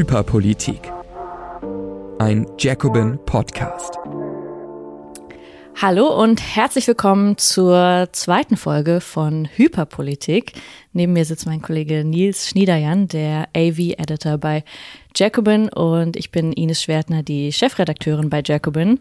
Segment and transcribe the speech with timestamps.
[0.00, 0.90] Hyperpolitik.
[2.18, 3.98] Ein Jacobin Podcast.
[5.76, 10.52] Hallo und herzlich willkommen zur zweiten Folge von Hyperpolitik.
[10.94, 14.64] Neben mir sitzt mein Kollege Nils Schniederjan, der AV-Editor bei
[15.14, 19.00] Jacobin und ich bin Ines Schwertner, die Chefredakteurin bei Jacobin.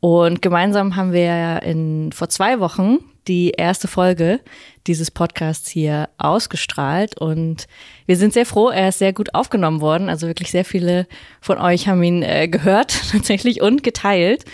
[0.00, 2.98] Und gemeinsam haben wir in, vor zwei Wochen
[3.30, 4.40] die erste Folge
[4.88, 7.68] dieses Podcasts hier ausgestrahlt und
[8.06, 10.08] wir sind sehr froh, er ist sehr gut aufgenommen worden.
[10.08, 11.06] Also wirklich sehr viele
[11.40, 14.46] von euch haben ihn äh, gehört tatsächlich und geteilt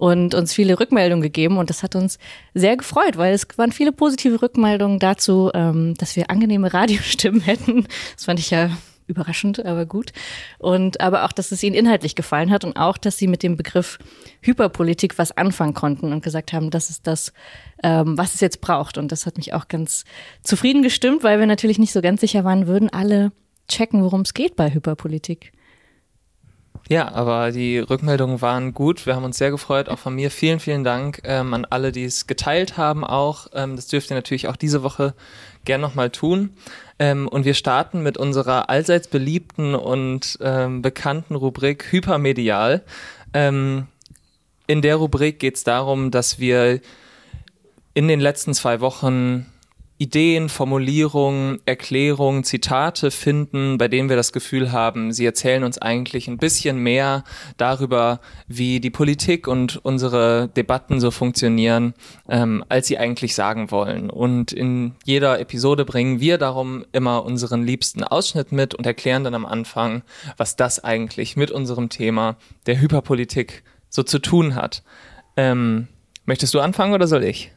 [0.00, 2.18] und uns viele Rückmeldungen gegeben und das hat uns
[2.54, 7.86] sehr gefreut, weil es waren viele positive Rückmeldungen dazu, ähm, dass wir angenehme Radiostimmen hätten.
[8.16, 8.70] Das fand ich ja
[9.06, 10.12] überraschend, aber gut.
[10.58, 13.56] Und aber auch, dass es ihnen inhaltlich gefallen hat und auch, dass sie mit dem
[13.56, 13.98] Begriff
[14.40, 17.32] Hyperpolitik was anfangen konnten und gesagt haben, das ist das,
[17.82, 18.98] ähm, was es jetzt braucht.
[18.98, 20.04] Und das hat mich auch ganz
[20.42, 23.32] zufrieden gestimmt, weil wir natürlich nicht so ganz sicher waren, würden alle
[23.68, 25.52] checken, worum es geht bei Hyperpolitik.
[26.90, 29.06] Ja, aber die Rückmeldungen waren gut.
[29.06, 30.30] Wir haben uns sehr gefreut, auch von mir.
[30.30, 33.46] Vielen, vielen Dank ähm, an alle, die es geteilt haben auch.
[33.54, 35.14] Ähm, das dürft ihr natürlich auch diese Woche
[35.64, 36.50] gern nochmal tun.
[36.98, 42.82] Ähm, und wir starten mit unserer allseits beliebten und ähm, bekannten Rubrik Hypermedial.
[43.32, 43.88] Ähm,
[44.66, 46.80] in der Rubrik geht es darum, dass wir
[47.94, 49.46] in den letzten zwei Wochen
[50.04, 56.28] Ideen, Formulierungen, Erklärungen, Zitate finden, bei denen wir das Gefühl haben, sie erzählen uns eigentlich
[56.28, 57.24] ein bisschen mehr
[57.56, 61.94] darüber, wie die Politik und unsere Debatten so funktionieren,
[62.28, 64.10] ähm, als sie eigentlich sagen wollen.
[64.10, 69.34] Und in jeder Episode bringen wir darum immer unseren liebsten Ausschnitt mit und erklären dann
[69.34, 70.02] am Anfang,
[70.36, 72.36] was das eigentlich mit unserem Thema
[72.66, 74.82] der Hyperpolitik so zu tun hat.
[75.38, 75.88] Ähm,
[76.26, 77.53] möchtest du anfangen oder soll ich?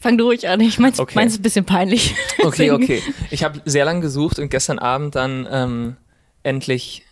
[0.00, 1.14] Fang du ruhig an, ich meins, okay.
[1.16, 2.14] meins ist ein bisschen peinlich.
[2.44, 3.02] Okay, okay.
[3.30, 5.96] Ich habe sehr lange gesucht und gestern Abend dann ähm,
[6.44, 7.04] endlich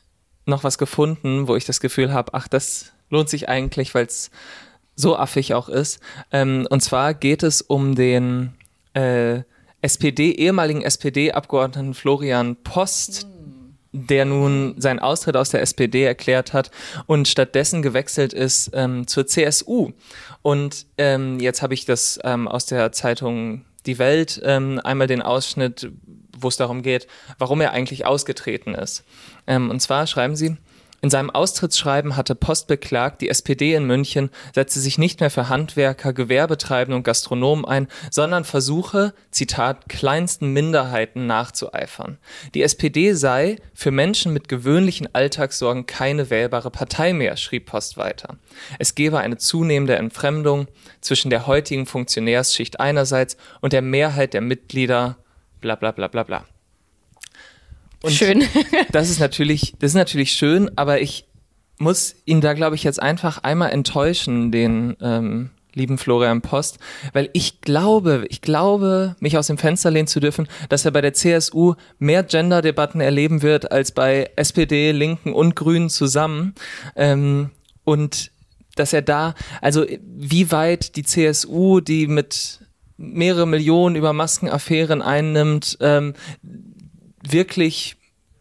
[0.47, 4.31] noch was gefunden, wo ich das Gefühl habe, ach, das lohnt sich eigentlich, weil es
[4.95, 6.01] so affig auch ist.
[6.31, 8.55] Ähm, und zwar geht es um den
[8.95, 9.41] äh,
[9.83, 13.27] SPD, ehemaligen SPD-Abgeordneten Florian Post,
[13.97, 16.71] der nun seinen Austritt aus der SPD erklärt hat
[17.07, 19.93] und stattdessen gewechselt ist ähm, zur CSU.
[20.43, 25.23] Und ähm, jetzt habe ich das ähm, aus der Zeitung Die Welt ähm, einmal den
[25.23, 25.91] Ausschnitt,
[26.39, 27.07] wo es darum geht,
[27.39, 29.05] warum er eigentlich ausgetreten ist.
[29.47, 30.57] Ähm, und zwar schreiben sie,
[31.07, 35.49] in seinem Austrittsschreiben hatte Post beklagt, die SPD in München setze sich nicht mehr für
[35.49, 42.19] Handwerker, Gewerbetreibende und Gastronomen ein, sondern versuche, Zitat, kleinsten Minderheiten nachzueifern.
[42.55, 48.39] Die SPD sei für Menschen mit gewöhnlichen Alltagssorgen keine wählbare Partei mehr, schrieb Post weiter.
[48.81, 50.67] Es gebe eine zunehmende Entfremdung
[51.01, 55.19] zwischen der heutigen Funktionärsschicht einerseits und der Mehrheit der Mitglieder,
[55.61, 56.45] bla bla bla bla bla.
[58.07, 58.45] Und schön.
[58.93, 61.27] das ist natürlich, das ist natürlich schön, aber ich
[61.79, 66.79] muss ihn da, glaube ich, jetzt einfach einmal enttäuschen, den ähm, lieben Florian Post,
[67.13, 71.03] weil ich glaube, ich glaube, mich aus dem Fenster lehnen zu dürfen, dass er bei
[71.03, 76.55] der CSU mehr Gender-Debatten erleben wird als bei SPD, Linken und Grünen zusammen.
[76.97, 77.51] Ähm,
[77.85, 78.33] und
[78.75, 82.61] dass er da, also wie weit die CSU, die mit
[82.97, 86.15] mehrere Millionen über Maskenaffären einnimmt, ähm,
[87.23, 87.96] wirklich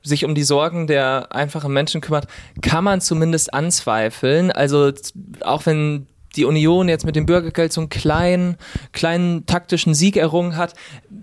[0.05, 2.27] sich um die Sorgen der einfachen Menschen kümmert,
[2.61, 4.51] kann man zumindest anzweifeln.
[4.51, 4.91] Also
[5.41, 8.57] auch wenn die Union jetzt mit dem Bürgergeld so einen kleinen,
[8.91, 10.73] kleinen taktischen Sieg errungen hat,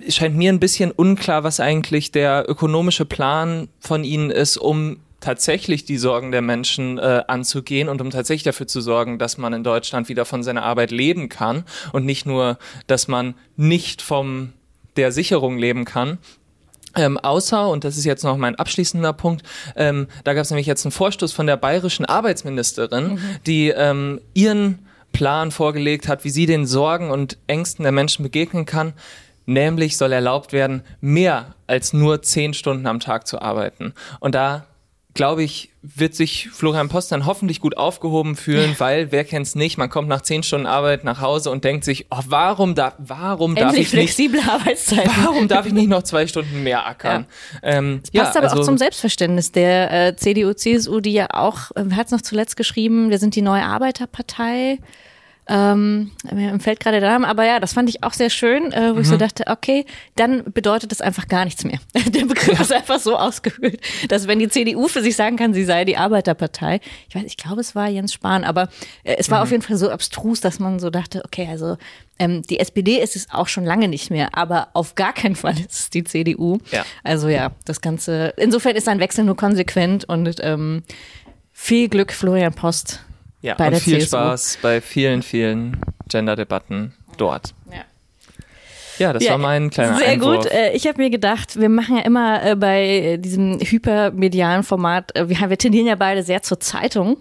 [0.08, 5.84] scheint mir ein bisschen unklar, was eigentlich der ökonomische Plan von ihnen ist, um tatsächlich
[5.84, 9.62] die Sorgen der Menschen äh, anzugehen und um tatsächlich dafür zu sorgen, dass man in
[9.62, 14.52] Deutschland wieder von seiner Arbeit leben kann und nicht nur, dass man nicht vom
[14.96, 16.18] der Sicherung leben kann.
[16.94, 19.44] Ähm, außer, und das ist jetzt noch mein abschließender Punkt,
[19.76, 23.18] ähm, da gab es nämlich jetzt einen Vorstoß von der bayerischen Arbeitsministerin, mhm.
[23.46, 28.66] die ähm, ihren Plan vorgelegt hat, wie sie den Sorgen und Ängsten der Menschen begegnen
[28.66, 28.94] kann.
[29.44, 33.92] Nämlich soll erlaubt werden, mehr als nur zehn Stunden am Tag zu arbeiten.
[34.20, 34.66] Und da
[35.14, 39.78] glaube ich, wird sich Florian Post dann hoffentlich gut aufgehoben fühlen, weil wer kennt's nicht,
[39.78, 43.54] man kommt nach zehn Stunden Arbeit nach Hause und denkt sich, oh, warum da, warum
[43.54, 45.10] darf ich flexible nicht, Arbeitszeiten.
[45.24, 47.26] warum darf ich nicht noch zwei Stunden mehr ackern?
[47.62, 47.70] Ja.
[47.70, 51.72] Ähm, passt ja, aber also, auch zum Selbstverständnis der äh, CDU, CSU, die ja auch,
[51.74, 54.78] äh, hat es noch zuletzt geschrieben, wir sind die neue Arbeiterpartei.
[55.54, 58.88] Ähm, mir fällt gerade der Name, aber ja, das fand ich auch sehr schön, äh,
[58.88, 59.00] wo mhm.
[59.02, 59.18] ich so mhm.
[59.18, 59.84] dachte, okay,
[60.16, 61.78] dann bedeutet das einfach gar nichts mehr.
[62.06, 62.62] der Begriff ja.
[62.62, 63.78] ist einfach so ausgehöhlt,
[64.08, 67.36] dass wenn die CDU für sich sagen kann, sie sei die Arbeiterpartei, ich weiß, ich
[67.36, 68.70] glaube, es war Jens Spahn, aber
[69.04, 69.42] äh, es war mhm.
[69.42, 71.76] auf jeden Fall so abstrus, dass man so dachte, okay, also
[72.18, 75.58] ähm, die SPD ist es auch schon lange nicht mehr, aber auf gar keinen Fall
[75.58, 76.60] ist es die CDU.
[76.70, 76.86] Ja.
[77.04, 80.82] Also ja, das Ganze, insofern ist ein Wechsel nur konsequent und ähm,
[81.52, 83.00] viel Glück, Florian Post.
[83.42, 84.16] Ja, bei und der viel CSU.
[84.16, 87.54] Spaß bei vielen, vielen Gender-Debatten dort.
[87.70, 87.84] Ja.
[88.98, 90.44] Ja, das ja, war mein kleiner Sehr Einwurf.
[90.44, 90.52] gut.
[90.52, 95.28] Äh, ich habe mir gedacht, wir machen ja immer äh, bei diesem hypermedialen Format, äh,
[95.28, 97.16] wir, wir tendieren ja beide sehr zur Zeitung,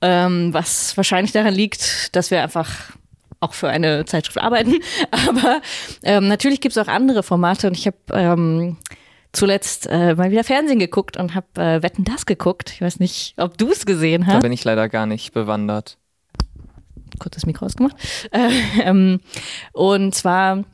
[0.00, 2.90] ähm, was wahrscheinlich daran liegt, dass wir einfach
[3.40, 4.76] auch für eine Zeitschrift arbeiten.
[5.28, 5.60] Aber
[6.02, 8.78] ähm, natürlich gibt es auch andere Formate und ich habe ähm,
[9.34, 12.70] zuletzt äh, mal wieder Fernsehen geguckt und habe äh, Wetten das geguckt.
[12.70, 14.34] Ich weiß nicht, ob du es gesehen hast.
[14.34, 15.98] Da bin ich leider gar nicht bewandert.
[17.18, 17.96] Kurz das Mikro ausgemacht.
[18.32, 18.50] Äh,
[18.82, 19.20] ähm,
[19.72, 20.64] und zwar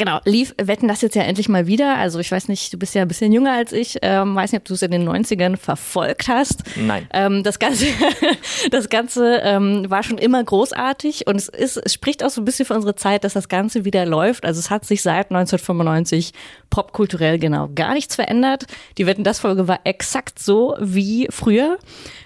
[0.00, 1.98] Genau, lief Wetten das jetzt ja endlich mal wieder.
[1.98, 3.98] Also ich weiß nicht, du bist ja ein bisschen jünger als ich.
[4.00, 6.62] Ähm, weiß nicht, ob du es in den 90ern verfolgt hast.
[6.76, 7.06] Nein.
[7.12, 7.84] Ähm, das Ganze,
[8.70, 12.46] das Ganze ähm, war schon immer großartig und es ist, es spricht auch so ein
[12.46, 14.46] bisschen für unsere Zeit, dass das Ganze wieder läuft.
[14.46, 16.32] Also es hat sich seit 1995
[16.70, 18.64] popkulturell genau gar nichts verändert.
[18.96, 21.76] Die Wetten das Folge war exakt so wie früher.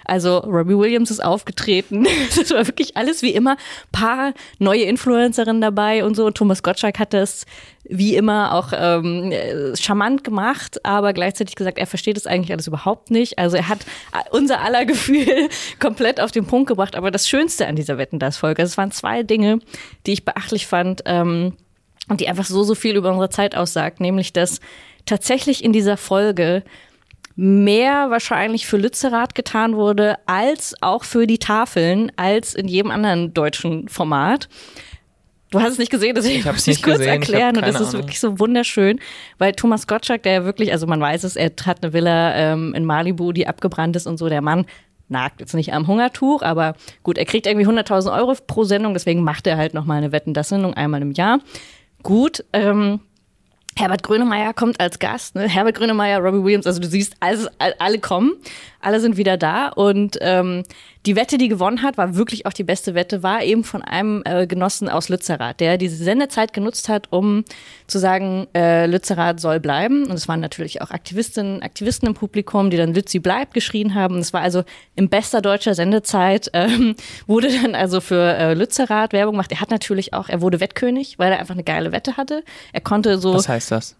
[0.05, 2.07] Also Robbie Williams ist aufgetreten.
[2.35, 3.57] Das war wirklich alles wie immer.
[3.91, 6.25] Paar neue Influencerinnen dabei und so.
[6.25, 7.45] Und Thomas Gottschalk hat das
[7.87, 9.31] wie immer auch ähm,
[9.75, 13.37] charmant gemacht, aber gleichzeitig gesagt, er versteht es eigentlich alles überhaupt nicht.
[13.37, 13.85] Also er hat
[14.31, 16.95] unser aller Gefühl komplett auf den Punkt gebracht.
[16.95, 19.59] Aber das Schönste an dieser Wetten das Folge, also es waren zwei Dinge,
[20.05, 21.53] die ich beachtlich fand ähm,
[22.09, 24.59] und die einfach so so viel über unsere Zeit aussagt, nämlich dass
[25.05, 26.63] tatsächlich in dieser Folge
[27.35, 33.33] mehr wahrscheinlich für Lützerath getan wurde, als auch für die Tafeln, als in jedem anderen
[33.33, 34.47] deutschen Format.
[35.51, 37.13] Du hast es nicht gesehen, deswegen ich muss ich kurz gesehen.
[37.13, 37.55] erklären.
[37.55, 38.99] Und das ist wirklich so wunderschön,
[39.37, 42.73] weil Thomas Gottschalk, der ja wirklich, also man weiß es, er hat eine Villa ähm,
[42.73, 44.27] in Malibu, die abgebrannt ist und so.
[44.27, 44.65] Der Mann
[45.07, 49.23] nagt jetzt nicht am Hungertuch, aber gut, er kriegt irgendwie 100.000 Euro pro Sendung, deswegen
[49.23, 51.39] macht er halt nochmal eine Wetten-Das-Sendung einmal im Jahr.
[52.01, 52.99] Gut, ähm,
[53.77, 55.35] Herbert Grönemeyer kommt als Gast.
[55.35, 55.49] Ne?
[55.49, 58.33] Herbert Grönemeyer, Robbie Williams, also du siehst, alles, alle kommen,
[58.85, 60.63] alle sind wieder da und ähm,
[61.05, 64.23] die Wette, die gewonnen hat, war wirklich auch die beste Wette, war eben von einem
[64.25, 67.45] äh, Genossen aus Lützerath, der diese Sendezeit genutzt hat, um
[67.87, 70.05] zu sagen, äh, Lützerath soll bleiben.
[70.05, 74.17] Und es waren natürlich auch Aktivistinnen, Aktivisten im Publikum, die dann Lützi bleibt geschrien haben.
[74.17, 74.63] Es war also
[74.95, 76.95] in bester deutscher Sendezeit, ähm,
[77.27, 79.51] wurde dann also für äh, Lützerath Werbung gemacht.
[79.51, 82.43] Er hat natürlich auch, er wurde Wettkönig, weil er einfach eine geile Wette hatte.
[82.73, 83.33] Er konnte so.
[83.33, 83.95] Was heißt das?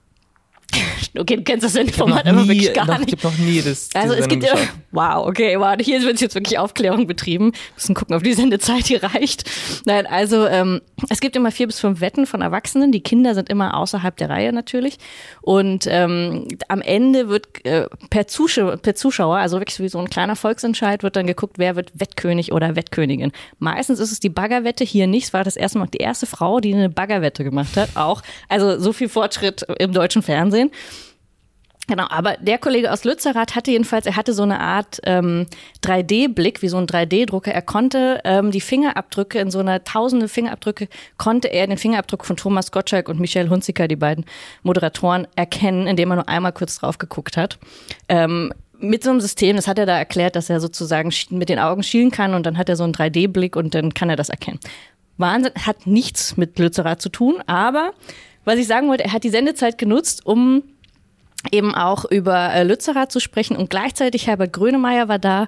[1.18, 3.13] Okay, du kennst das Sendeformat aber wirklich gar noch, nicht.
[3.13, 3.89] Ich habe noch nie das.
[3.94, 4.54] Also es gibt ja,
[4.92, 7.54] wow, okay, wow, hier wird jetzt wirklich Aufklärung betrieben.
[7.54, 9.50] Wir müssen gucken, ob die Sendezeit hier reicht.
[9.86, 12.92] Nein, also ähm, es gibt immer vier bis fünf Wetten von Erwachsenen.
[12.92, 14.98] Die Kinder sind immer außerhalb der Reihe natürlich.
[15.42, 20.10] Und ähm, am Ende wird äh, per, Zuschauer, per Zuschauer, also wirklich wie so ein
[20.10, 23.31] kleiner Volksentscheid, wird dann geguckt, wer wird Wettkönig oder Wettkönigin.
[23.60, 25.27] Meistens ist es die Baggerwette, hier nicht.
[25.27, 27.95] Es war das erste Mal die erste Frau, die eine Baggerwette gemacht hat.
[27.95, 30.65] Auch, also so viel Fortschritt im deutschen Fernsehen.
[31.88, 35.46] Genau, aber der Kollege aus Lützerath hatte jedenfalls, er hatte so eine Art ähm,
[35.84, 37.52] 3D-Blick, wie so ein 3D-Drucker.
[37.52, 42.38] Er konnte ähm, die Fingerabdrücke, in so einer tausende Fingerabdrücke, konnte er den Fingerabdruck von
[42.38, 44.26] Thomas Gottschalk und Michelle Hunziker, die beiden
[44.64, 47.60] Moderatoren, erkennen, indem er nur einmal kurz drauf geguckt hat.
[48.10, 51.60] Ähm, mit so einem System, das hat er da erklärt, dass er sozusagen mit den
[51.60, 54.30] Augen schielen kann und dann hat er so einen 3D-Blick und dann kann er das
[54.30, 54.60] erkennen.
[55.18, 57.94] Wahnsinn, hat nichts mit Lützerath zu tun, aber
[58.46, 60.64] was ich sagen wollte, er hat die Sendezeit genutzt, um
[61.52, 65.48] eben auch über äh, Lützerath zu sprechen und gleichzeitig Herbert Grönemeyer war da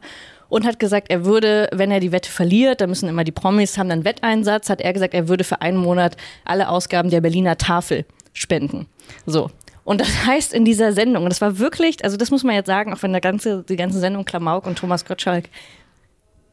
[0.50, 3.78] und hat gesagt, er würde, wenn er die Wette verliert, da müssen immer die Promis
[3.78, 7.58] haben dann Wetteinsatz, hat er gesagt, er würde für einen Monat alle Ausgaben der Berliner
[7.58, 8.88] Tafel spenden.
[9.26, 9.50] So.
[9.84, 12.68] Und das heißt in dieser Sendung, und das war wirklich, also das muss man jetzt
[12.68, 15.50] sagen, auch wenn der ganze, die ganze Sendung Klamauk und Thomas Gottschalk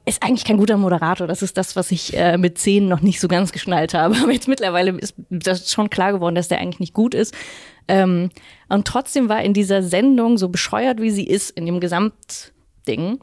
[0.07, 1.27] ist eigentlich kein guter Moderator.
[1.27, 4.17] Das ist das, was ich äh, mit zehn noch nicht so ganz geschnallt habe.
[4.23, 7.35] Aber jetzt mittlerweile ist das schon klar geworden, dass der eigentlich nicht gut ist.
[7.89, 8.31] Ähm,
[8.69, 13.21] und trotzdem war in dieser Sendung, so bescheuert wie sie ist, in dem Gesamtding,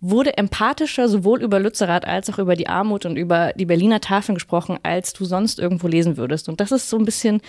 [0.00, 4.34] wurde empathischer sowohl über Lützerath als auch über die Armut und über die Berliner Tafeln
[4.34, 6.48] gesprochen, als du sonst irgendwo lesen würdest.
[6.48, 7.40] Und das ist so ein bisschen,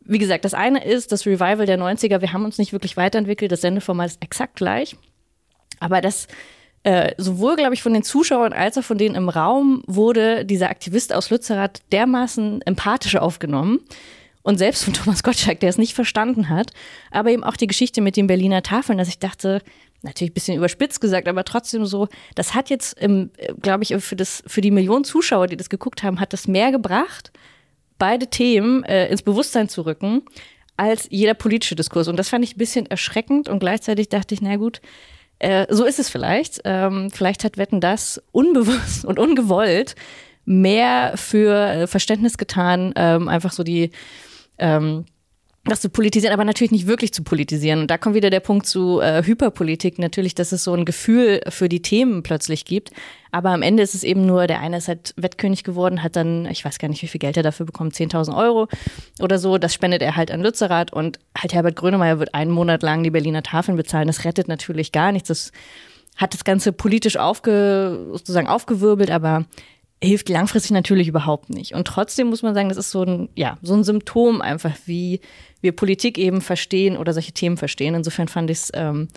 [0.00, 2.20] wie gesagt, das eine ist das Revival der 90er.
[2.20, 3.50] Wir haben uns nicht wirklich weiterentwickelt.
[3.50, 4.96] Das Sendeformat ist exakt gleich.
[5.80, 6.28] Aber das
[6.88, 10.70] äh, sowohl, glaube ich, von den Zuschauern als auch von denen im Raum wurde dieser
[10.70, 13.80] Aktivist aus Lützerath dermaßen empathischer aufgenommen,
[14.42, 16.70] und selbst von Thomas Gottschalk, der es nicht verstanden hat,
[17.10, 19.60] aber eben auch die Geschichte mit den Berliner Tafeln, dass ich dachte,
[20.00, 22.96] natürlich ein bisschen überspitzt gesagt, aber trotzdem so, das hat jetzt,
[23.60, 26.72] glaube ich, für, das, für die Millionen Zuschauer, die das geguckt haben, hat das mehr
[26.72, 27.30] gebracht,
[27.98, 30.22] beide Themen äh, ins Bewusstsein zu rücken,
[30.78, 32.08] als jeder politische Diskurs.
[32.08, 34.80] Und das fand ich ein bisschen erschreckend und gleichzeitig dachte ich, na gut,
[35.38, 36.60] äh, so ist es vielleicht.
[36.64, 39.94] Ähm, vielleicht hat Wetten das unbewusst und ungewollt
[40.44, 43.90] mehr für äh, Verständnis getan, ähm, einfach so die
[44.58, 45.04] ähm,
[45.70, 47.80] das zu politisieren, aber natürlich nicht wirklich zu politisieren.
[47.80, 51.40] Und da kommt wieder der Punkt zu äh, Hyperpolitik, natürlich, dass es so ein Gefühl
[51.48, 52.90] für die Themen plötzlich gibt.
[53.30, 56.46] Aber am Ende ist es eben nur, der eine ist halt Wettkönig geworden, hat dann,
[56.46, 58.68] ich weiß gar nicht, wie viel Geld er dafür bekommt, 10.000 Euro
[59.20, 59.58] oder so.
[59.58, 63.10] Das spendet er halt an Lützerath und halt Herbert Grönemeyer wird einen Monat lang die
[63.10, 64.06] Berliner Tafeln bezahlen.
[64.06, 65.28] Das rettet natürlich gar nichts.
[65.28, 65.52] Das
[66.16, 69.44] hat das Ganze politisch aufge, sozusagen aufgewirbelt, aber
[70.02, 71.74] hilft langfristig natürlich überhaupt nicht.
[71.74, 75.20] Und trotzdem muss man sagen, das ist so ein, ja, so ein Symptom einfach, wie
[75.60, 77.94] wir Politik eben verstehen oder solche Themen verstehen.
[77.94, 79.08] Insofern fand ich es ähm,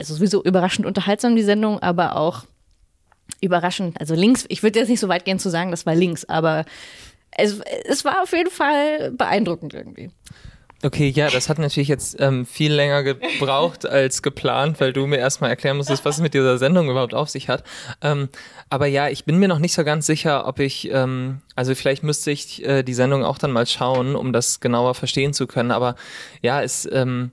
[0.00, 2.44] also sowieso überraschend unterhaltsam, die Sendung, aber auch
[3.40, 6.24] überraschend, also links, ich würde jetzt nicht so weit gehen zu sagen, das war links,
[6.24, 6.64] aber
[7.30, 10.10] es, es war auf jeden Fall beeindruckend irgendwie.
[10.82, 15.18] Okay, ja, das hat natürlich jetzt ähm, viel länger gebraucht als geplant, weil du mir
[15.18, 17.64] erstmal erklären musstest, was es mit dieser Sendung überhaupt auf sich hat.
[18.00, 18.30] Ähm,
[18.70, 22.02] aber ja, ich bin mir noch nicht so ganz sicher, ob ich, ähm, also vielleicht
[22.02, 25.70] müsste ich äh, die Sendung auch dann mal schauen, um das genauer verstehen zu können.
[25.70, 25.96] Aber
[26.40, 27.30] ja, es, ähm,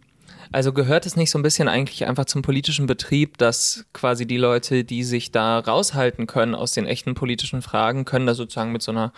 [0.51, 4.37] also gehört es nicht so ein bisschen eigentlich einfach zum politischen Betrieb, dass quasi die
[4.37, 8.81] Leute, die sich da raushalten können aus den echten politischen Fragen, können da sozusagen mit
[8.81, 9.13] so einer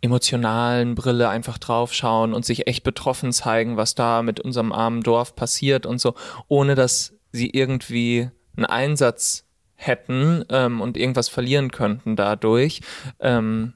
[0.00, 5.34] emotionalen Brille einfach draufschauen und sich echt betroffen zeigen, was da mit unserem armen Dorf
[5.34, 6.14] passiert und so,
[6.48, 12.80] ohne dass sie irgendwie einen Einsatz hätten ähm, und irgendwas verlieren könnten dadurch,
[13.20, 13.74] ähm,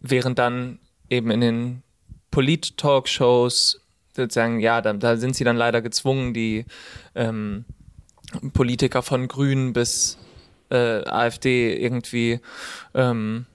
[0.00, 1.82] während dann eben in den
[2.30, 3.80] Polit-Talkshows
[4.14, 6.64] sozusagen, ja, da, da, sind sie dann leider gezwungen, die
[7.14, 7.64] ähm,
[8.52, 10.18] Politiker von Grünen bis
[10.70, 12.40] äh, AfD irgendwie
[12.94, 13.46] ähm,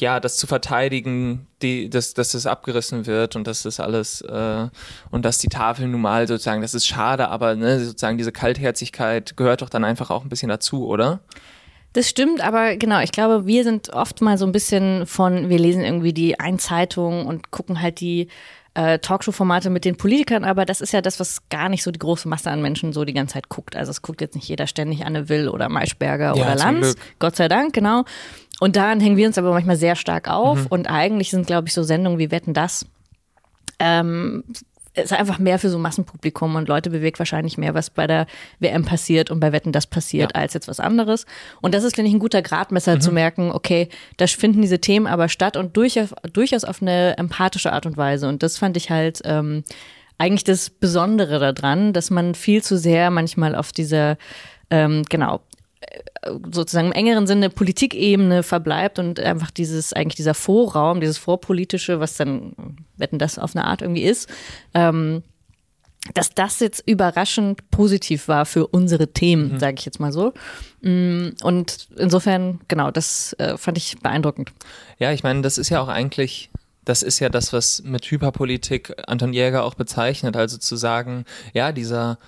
[0.00, 4.68] ja, das zu verteidigen, die, dass, dass das abgerissen wird und dass das alles äh,
[5.10, 9.36] und dass die Tafel nun mal sozusagen, das ist schade, aber ne, sozusagen diese Kaltherzigkeit
[9.36, 11.20] gehört doch dann einfach auch ein bisschen dazu, oder?
[11.92, 15.58] Das stimmt, aber genau, ich glaube, wir sind oft mal so ein bisschen von, wir
[15.58, 18.28] lesen irgendwie die Einzeitung und gucken halt die
[18.80, 21.98] äh, Talkshow-Formate mit den Politikern, aber das ist ja das, was gar nicht so die
[21.98, 23.76] große Masse an Menschen so die ganze Zeit guckt.
[23.76, 26.94] Also es guckt jetzt nicht jeder ständig Anne Will oder Maischberger ja, oder Lanz.
[27.18, 28.04] Gott sei Dank, genau.
[28.58, 30.60] Und daran hängen wir uns aber manchmal sehr stark auf.
[30.60, 30.66] Mhm.
[30.70, 32.86] Und eigentlich sind, glaube ich, so Sendungen wie Wetten das
[33.78, 34.44] ähm,
[34.94, 38.26] ist einfach mehr für so Massenpublikum und Leute bewegt wahrscheinlich mehr, was bei der
[38.58, 40.40] WM passiert und bei Wetten das passiert, ja.
[40.40, 41.26] als jetzt was anderes.
[41.60, 43.00] Und das ist, finde ich, ein guter Gradmesser mhm.
[43.00, 47.72] zu merken, okay, da finden diese Themen aber statt und durchaus, durchaus auf eine empathische
[47.72, 48.28] Art und Weise.
[48.28, 49.62] Und das fand ich halt ähm,
[50.18, 54.18] eigentlich das Besondere daran, dass man viel zu sehr manchmal auf dieser
[54.70, 55.40] ähm, genau
[56.52, 62.16] sozusagen im engeren Sinne Politikebene verbleibt und einfach dieses, eigentlich dieser Vorraum, dieses Vorpolitische, was
[62.16, 62.52] dann,
[62.96, 64.28] wetten das auf eine Art irgendwie ist,
[64.74, 65.22] ähm,
[66.14, 69.58] dass das jetzt überraschend positiv war für unsere Themen, mhm.
[69.58, 70.32] sage ich jetzt mal so.
[70.80, 74.52] Mm, und insofern, genau, das äh, fand ich beeindruckend.
[74.98, 76.50] Ja, ich meine, das ist ja auch eigentlich
[76.84, 80.34] das ist ja das, was mit Hyperpolitik Anton Jäger auch bezeichnet.
[80.36, 82.18] Also zu sagen, ja, dieser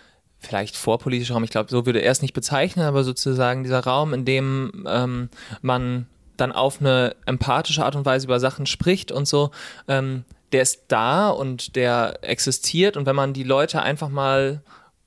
[0.42, 4.12] vielleicht vorpolitischer Raum, ich glaube, so würde er es nicht bezeichnen, aber sozusagen dieser Raum,
[4.12, 5.28] in dem ähm,
[5.60, 6.06] man
[6.36, 9.50] dann auf eine empathische Art und Weise über Sachen spricht und so,
[9.88, 14.62] ähm, der ist da und der existiert und wenn man die Leute einfach mal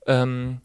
[0.08, 0.62] ähm,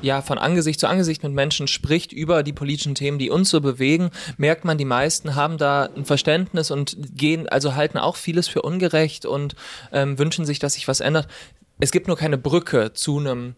[0.00, 3.60] ja, von Angesicht zu Angesicht mit Menschen spricht über die politischen Themen, die uns so
[3.60, 8.48] bewegen, merkt man, die meisten haben da ein Verständnis und gehen, also halten auch vieles
[8.48, 9.54] für ungerecht und
[9.92, 11.28] ähm, wünschen sich, dass sich was ändert.
[11.78, 13.54] Es gibt nur keine Brücke zu einem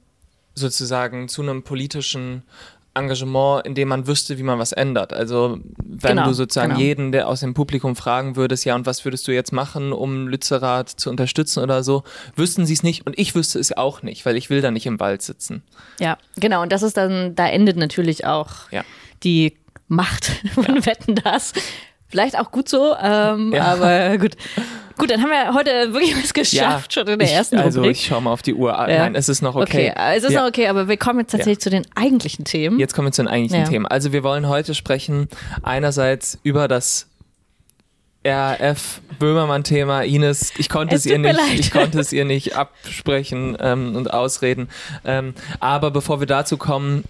[0.54, 2.42] sozusagen zu einem politischen
[2.94, 5.12] Engagement, in dem man wüsste, wie man was ändert.
[5.12, 6.80] Also wenn genau, du sozusagen genau.
[6.80, 10.28] jeden, der aus dem Publikum fragen würdest, ja, und was würdest du jetzt machen, um
[10.28, 12.04] Lützerath zu unterstützen oder so,
[12.36, 14.86] wüssten sie es nicht und ich wüsste es auch nicht, weil ich will da nicht
[14.86, 15.62] im Wald sitzen.
[15.98, 16.62] Ja, genau.
[16.62, 18.84] Und das ist dann, da endet natürlich auch ja.
[19.24, 19.56] die
[19.88, 20.86] Macht von ja.
[20.86, 21.52] Wetten das.
[22.14, 23.64] Vielleicht auch gut so, ähm, ja.
[23.64, 24.36] aber gut.
[24.96, 27.80] Gut, dann haben wir heute wirklich was geschafft, ja, schon in der ersten ich, Also
[27.80, 27.96] Rubrik.
[27.96, 28.70] ich schaue mal auf die Uhr.
[28.70, 28.86] Ja.
[28.86, 29.90] Nein, es ist noch okay.
[29.90, 30.42] Okay, es ist ja.
[30.42, 32.78] noch okay, aber wir kommen jetzt tatsächlich zu den eigentlichen Themen.
[32.78, 33.84] Jetzt kommen wir zu den eigentlichen Themen.
[33.84, 35.26] Also wir wollen heute sprechen
[35.64, 37.08] einerseits über das
[38.24, 40.04] RF Böhmermann-Thema.
[40.04, 41.58] Ines, ich konnte es, es ihr nicht, leid.
[41.58, 44.68] ich konnte es ihr nicht absprechen ähm, und ausreden.
[45.04, 47.02] Ähm, aber bevor wir dazu kommen,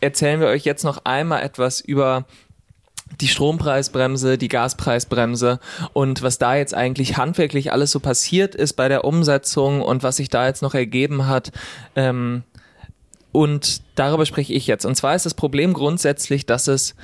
[0.00, 2.24] erzählen wir euch jetzt noch einmal etwas über
[3.20, 5.60] die Strompreisbremse, die Gaspreisbremse
[5.92, 10.16] und was da jetzt eigentlich handwerklich alles so passiert ist bei der Umsetzung und was
[10.16, 11.52] sich da jetzt noch ergeben hat.
[11.96, 12.42] Ähm,
[13.32, 14.84] und darüber spreche ich jetzt.
[14.84, 16.94] Und zwar ist das Problem grundsätzlich, dass es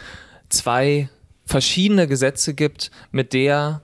[0.49, 1.09] zwei
[1.45, 3.83] verschiedene Gesetze gibt, mit der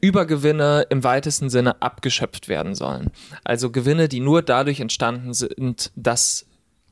[0.00, 3.10] Übergewinne im weitesten Sinne abgeschöpft werden sollen.
[3.44, 6.46] Also Gewinne, die nur dadurch entstanden sind, dass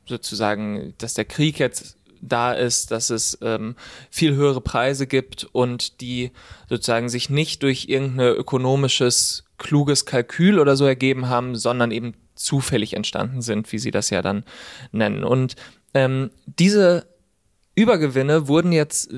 [0.05, 3.75] sozusagen, dass der Krieg jetzt da ist, dass es ähm,
[4.09, 6.31] viel höhere Preise gibt und die
[6.67, 12.93] sozusagen sich nicht durch irgendein ökonomisches, kluges Kalkül oder so ergeben haben, sondern eben zufällig
[12.93, 14.43] entstanden sind, wie sie das ja dann
[14.91, 15.23] nennen.
[15.23, 15.55] Und
[15.93, 17.07] ähm, diese
[17.75, 19.09] Übergewinne wurden jetzt,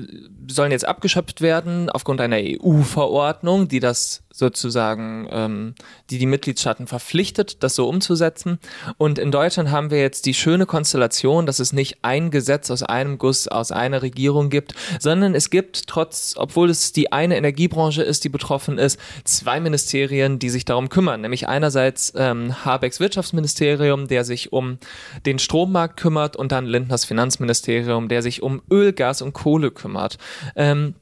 [0.48, 5.74] sollen jetzt abgeschöpft werden aufgrund einer EU-Verordnung, die das sozusagen, ähm,
[6.10, 8.58] die die Mitgliedstaaten verpflichtet, das so umzusetzen.
[8.96, 12.82] Und in Deutschland haben wir jetzt die schöne Konstellation, dass es nicht ein Gesetz aus
[12.82, 18.02] einem Guss, aus einer Regierung gibt, sondern es gibt trotz, obwohl es die eine Energiebranche
[18.02, 21.20] ist, die betroffen ist, zwei Ministerien, die sich darum kümmern.
[21.20, 24.78] Nämlich einerseits ähm, Habecks Wirtschaftsministerium, der sich um
[25.26, 30.18] den Strommarkt kümmert und dann Lindners Finanzministerium, der sich um Öl, Gas und Kohle kümmert.
[30.56, 30.94] Ähm,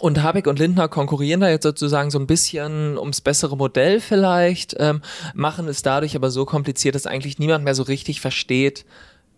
[0.00, 4.74] und Habeck und Lindner konkurrieren da jetzt sozusagen so ein bisschen ums bessere Modell vielleicht,
[4.78, 5.02] ähm,
[5.34, 8.84] machen es dadurch aber so kompliziert, dass eigentlich niemand mehr so richtig versteht,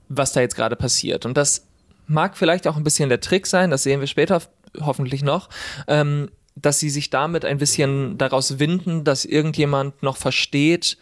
[0.09, 1.27] was da jetzt gerade passiert.
[1.27, 1.67] Und das
[2.07, 4.41] mag vielleicht auch ein bisschen der Trick sein, das sehen wir später
[4.81, 5.51] hoffentlich noch,
[5.89, 10.97] ähm, dass sie sich damit ein bisschen daraus winden, dass irgendjemand noch versteht,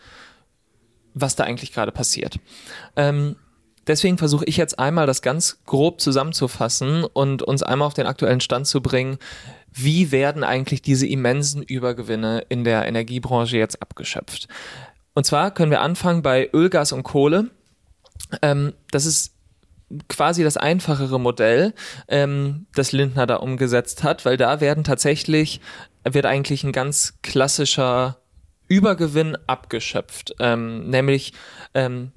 [1.14, 2.40] was da eigentlich gerade passiert.
[2.96, 3.36] Ähm,
[3.86, 8.40] Deswegen versuche ich jetzt einmal das ganz grob zusammenzufassen und uns einmal auf den aktuellen
[8.40, 9.18] Stand zu bringen.
[9.72, 14.48] Wie werden eigentlich diese immensen Übergewinne in der Energiebranche jetzt abgeschöpft?
[15.14, 17.50] Und zwar können wir anfangen bei Öl, Gas und Kohle.
[18.42, 19.34] Ähm, das ist
[20.08, 21.74] quasi das einfachere Modell,
[22.08, 25.60] ähm, das Lindner da umgesetzt hat, weil da werden tatsächlich,
[26.04, 28.18] wird eigentlich ein ganz klassischer
[28.66, 31.32] Übergewinn abgeschöpft, ähm, nämlich
[31.74, 32.12] ähm,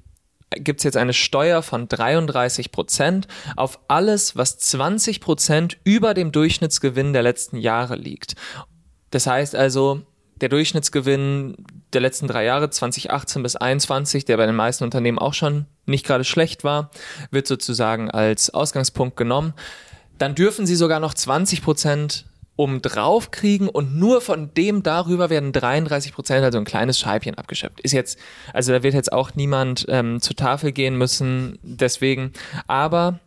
[0.50, 6.32] gibt es jetzt eine Steuer von 33 Prozent auf alles, was 20 Prozent über dem
[6.32, 8.34] Durchschnittsgewinn der letzten Jahre liegt.
[9.10, 10.02] Das heißt also,
[10.40, 11.56] der Durchschnittsgewinn
[11.92, 16.06] der letzten drei Jahre, 2018 bis 2021, der bei den meisten Unternehmen auch schon nicht
[16.06, 16.90] gerade schlecht war,
[17.30, 19.54] wird sozusagen als Ausgangspunkt genommen.
[20.18, 22.26] Dann dürfen sie sogar noch 20 Prozent
[22.58, 27.36] um drauf kriegen und nur von dem darüber werden 33 Prozent, also ein kleines Scheibchen
[27.36, 27.80] abgeschöpft.
[27.82, 28.18] Ist jetzt,
[28.52, 32.32] also da wird jetzt auch niemand ähm, zur Tafel gehen müssen, deswegen,
[32.66, 33.20] aber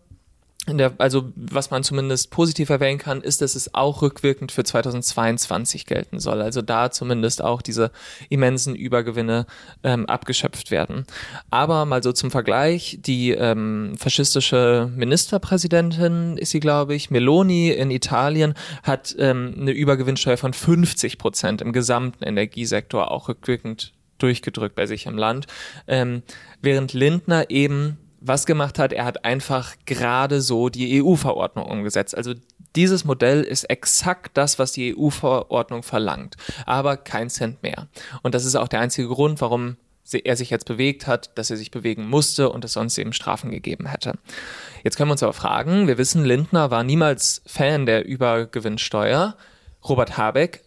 [0.68, 5.88] der, also was man zumindest positiv erwähnen kann, ist, dass es auch rückwirkend für 2022
[5.88, 6.40] gelten soll.
[6.40, 7.92] Also da zumindest auch diese
[8.30, 9.48] immensen Übergewinne
[9.84, 11.06] ähm, abgeschöpft werden.
[11.50, 17.90] Aber mal so zum Vergleich, die ähm, faschistische Ministerpräsidentin ist sie, glaube ich, Meloni in
[17.90, 24.86] Italien, hat ähm, eine Übergewinnsteuer von 50 Prozent im gesamten Energiesektor auch rückwirkend durchgedrückt bei
[24.86, 25.48] sich im Land,
[25.88, 26.22] ähm,
[26.62, 32.16] während Lindner eben was gemacht hat, er hat einfach gerade so die EU-Verordnung umgesetzt.
[32.16, 32.34] Also
[32.76, 37.88] dieses Modell ist exakt das, was die EU-Verordnung verlangt, aber kein Cent mehr.
[38.22, 39.78] Und das ist auch der einzige Grund, warum
[40.24, 43.50] er sich jetzt bewegt hat, dass er sich bewegen musste und es sonst eben Strafen
[43.50, 44.14] gegeben hätte.
[44.84, 49.36] Jetzt können wir uns aber fragen, wir wissen, Lindner war niemals Fan der Übergewinnsteuer.
[49.88, 50.64] Robert Habeck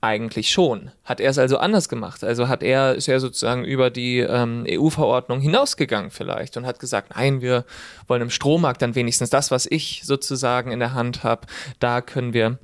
[0.00, 0.90] eigentlich schon.
[1.04, 2.22] Hat er es also anders gemacht?
[2.22, 7.14] Also hat er, ist er sozusagen über die ähm, EU-Verordnung hinausgegangen vielleicht und hat gesagt,
[7.16, 7.64] nein, wir
[8.06, 11.46] wollen im Strommarkt dann wenigstens das, was ich sozusagen in der Hand habe,
[11.80, 12.58] da können wir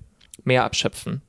[0.44, 1.22] mehr abschöpfen.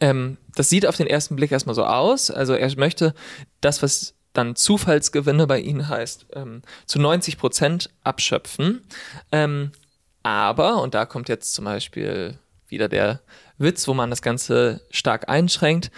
[0.00, 2.30] Ähm, das sieht auf den ersten Blick erstmal so aus.
[2.30, 3.14] Also er möchte
[3.60, 8.82] das, was dann Zufallsgewinne bei ihnen heißt, ähm, zu 90 Prozent abschöpfen.
[9.30, 9.72] Ähm,
[10.22, 13.20] aber, und da kommt jetzt zum Beispiel wieder der
[13.58, 15.90] Witz, wo man das Ganze stark einschränkt.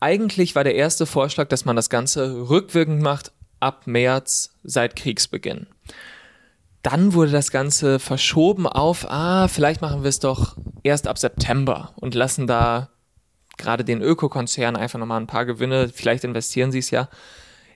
[0.00, 5.66] Eigentlich war der erste Vorschlag, dass man das Ganze rückwirkend macht ab März seit Kriegsbeginn.
[6.82, 11.94] Dann wurde das Ganze verschoben auf, ah, vielleicht machen wir es doch erst ab September
[11.96, 12.90] und lassen da
[13.56, 17.08] gerade den Ökokonzern einfach nochmal ein paar Gewinne, vielleicht investieren sie es ja.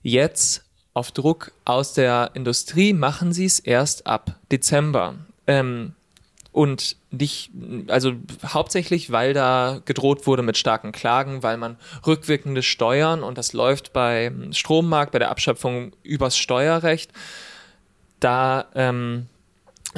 [0.03, 5.15] Jetzt auf Druck aus der Industrie machen sie es erst ab Dezember.
[5.47, 5.95] Ähm,
[6.59, 7.53] und nicht,
[7.87, 13.53] also hauptsächlich, weil da gedroht wurde mit starken Klagen, weil man rückwirkende Steuern und das
[13.53, 17.13] läuft beim Strommarkt, bei der Abschöpfung übers Steuerrecht.
[18.19, 19.27] Da ähm,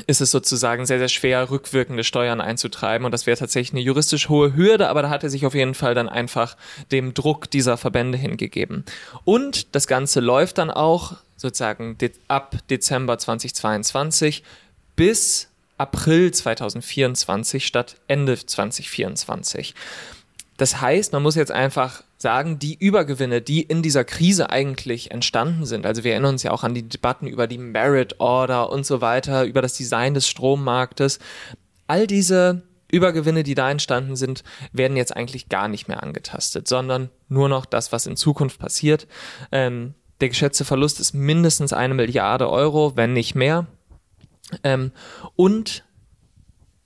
[0.06, 3.06] ist es sozusagen sehr, sehr schwer, rückwirkende Steuern einzutreiben.
[3.06, 5.72] Und das wäre tatsächlich eine juristisch hohe Hürde, aber da hat er sich auf jeden
[5.72, 6.58] Fall dann einfach
[6.92, 8.84] dem Druck dieser Verbände hingegeben.
[9.24, 11.96] Und das Ganze läuft dann auch sozusagen
[12.28, 14.42] ab Dezember 2022
[14.94, 15.49] bis
[15.80, 19.74] April 2024 statt Ende 2024.
[20.58, 25.64] Das heißt, man muss jetzt einfach sagen, die Übergewinne, die in dieser Krise eigentlich entstanden
[25.64, 28.84] sind, also wir erinnern uns ja auch an die Debatten über die Merit Order und
[28.84, 31.18] so weiter, über das Design des Strommarktes,
[31.86, 32.60] all diese
[32.92, 37.64] Übergewinne, die da entstanden sind, werden jetzt eigentlich gar nicht mehr angetastet, sondern nur noch
[37.64, 39.06] das, was in Zukunft passiert.
[39.50, 43.66] Ähm, der geschätzte Verlust ist mindestens eine Milliarde Euro, wenn nicht mehr.
[44.62, 44.92] Ähm,
[45.36, 45.84] und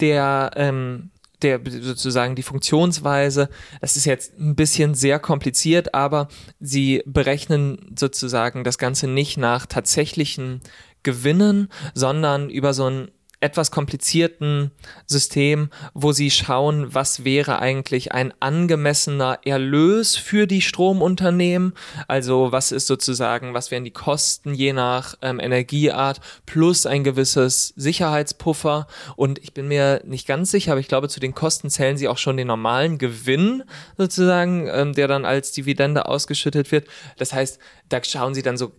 [0.00, 1.10] der, ähm,
[1.42, 3.48] der sozusagen die Funktionsweise,
[3.80, 6.28] das ist jetzt ein bisschen sehr kompliziert, aber
[6.60, 10.60] sie berechnen sozusagen das Ganze nicht nach tatsächlichen
[11.02, 13.08] Gewinnen, sondern über so ein
[13.44, 14.70] etwas komplizierten
[15.04, 21.74] System, wo sie schauen, was wäre eigentlich ein angemessener Erlös für die Stromunternehmen.
[22.08, 27.74] Also was ist sozusagen, was wären die Kosten je nach ähm, Energieart plus ein gewisses
[27.76, 28.86] Sicherheitspuffer.
[29.14, 32.08] Und ich bin mir nicht ganz sicher, aber ich glaube, zu den Kosten zählen sie
[32.08, 33.62] auch schon den normalen Gewinn
[33.98, 36.88] sozusagen, ähm, der dann als Dividende ausgeschüttet wird.
[37.18, 37.58] Das heißt,
[37.90, 38.72] da schauen sie dann so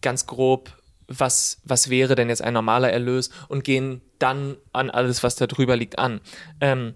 [0.00, 0.75] ganz grob
[1.08, 5.46] was, was wäre denn jetzt ein normaler Erlös und gehen dann an alles, was da
[5.46, 6.20] drüber liegt, an.
[6.60, 6.94] Ähm,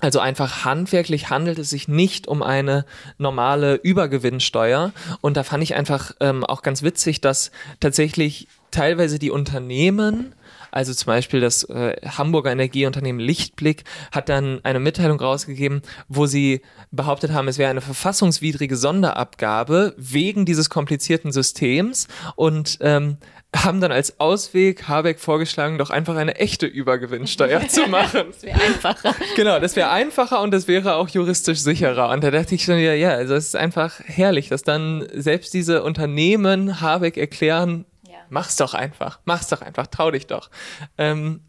[0.00, 2.84] also einfach handwerklich handelt es sich nicht um eine
[3.16, 4.92] normale Übergewinnsteuer.
[5.20, 10.34] Und da fand ich einfach ähm, auch ganz witzig, dass tatsächlich teilweise die Unternehmen,
[10.74, 16.62] also zum Beispiel das äh, Hamburger Energieunternehmen Lichtblick, hat dann eine Mitteilung rausgegeben, wo sie
[16.90, 22.08] behauptet haben, es wäre eine verfassungswidrige Sonderabgabe wegen dieses komplizierten Systems.
[22.36, 23.18] Und ähm,
[23.54, 28.24] haben dann als Ausweg Habeck vorgeschlagen, doch einfach eine echte Übergewinnsteuer zu machen.
[28.32, 29.14] das wäre einfacher.
[29.36, 32.10] Genau, das wäre einfacher und das wäre auch juristisch sicherer.
[32.10, 35.54] Und da dachte ich schon wieder, ja, also es ist einfach herrlich, dass dann selbst
[35.54, 37.93] diese Unternehmen Habeck erklären, ja.
[38.28, 40.50] Mach's doch einfach, mach's doch einfach, trau dich doch.
[40.98, 41.40] Ähm,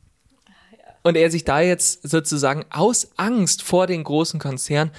[1.04, 4.92] und er sich da jetzt sozusagen aus Angst vor den großen Konzernen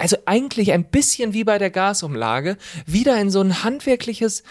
[0.00, 4.42] also eigentlich ein bisschen wie bei der Gasumlage, wieder in so ein handwerkliches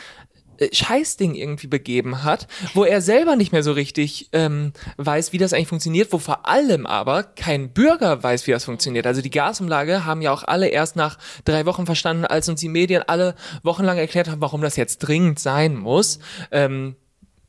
[0.72, 5.54] Scheißding irgendwie begeben hat, wo er selber nicht mehr so richtig ähm, weiß, wie das
[5.54, 9.08] eigentlich funktioniert, wo vor allem aber kein Bürger weiß, wie das funktioniert.
[9.08, 12.70] Also die Gasumlage haben ja auch alle erst nach drei Wochen verstanden, als uns die
[12.70, 16.20] Medien alle wochenlang erklärt haben, warum das jetzt dringend sein muss.
[16.52, 16.96] Ähm,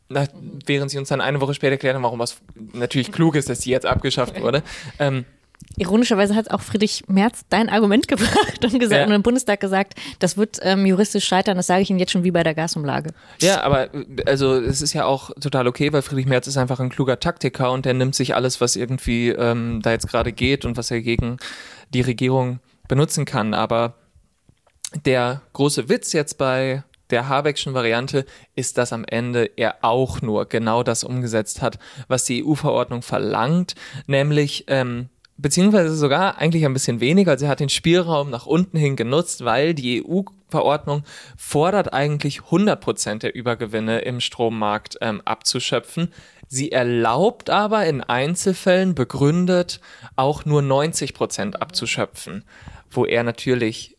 [0.08, 0.26] na,
[0.66, 2.38] während sie uns dann eine Woche später erklärt haben, warum was
[2.72, 4.62] natürlich klug ist, dass die jetzt abgeschafft wurde.
[4.98, 5.24] Ähm,
[5.76, 9.06] Ironischerweise hat auch Friedrich Merz dein Argument gebracht und gesagt ja.
[9.06, 12.24] und im Bundestag gesagt, das wird ähm, juristisch scheitern, das sage ich Ihnen jetzt schon
[12.24, 13.10] wie bei der Gasumlage.
[13.40, 13.88] Ja, aber
[14.26, 17.72] also es ist ja auch total okay, weil Friedrich Merz ist einfach ein kluger Taktiker
[17.72, 21.00] und der nimmt sich alles, was irgendwie ähm, da jetzt gerade geht und was er
[21.00, 21.38] gegen
[21.94, 23.54] die Regierung benutzen kann.
[23.54, 23.94] Aber
[25.04, 30.46] der große Witz jetzt bei der Habeckschen Variante ist, dass am Ende er auch nur
[30.46, 33.74] genau das umgesetzt hat, was die EU-Verordnung verlangt,
[34.06, 35.08] nämlich ähm,
[35.40, 37.40] beziehungsweise sogar eigentlich ein bisschen weniger.
[37.40, 41.04] Er hat den Spielraum nach unten hin genutzt, weil die EU-Verordnung
[41.36, 46.12] fordert eigentlich 100 Prozent der Übergewinne im Strommarkt ähm, abzuschöpfen.
[46.48, 49.80] Sie erlaubt aber in Einzelfällen begründet
[50.16, 52.44] auch nur 90 Prozent abzuschöpfen,
[52.90, 53.96] wo er natürlich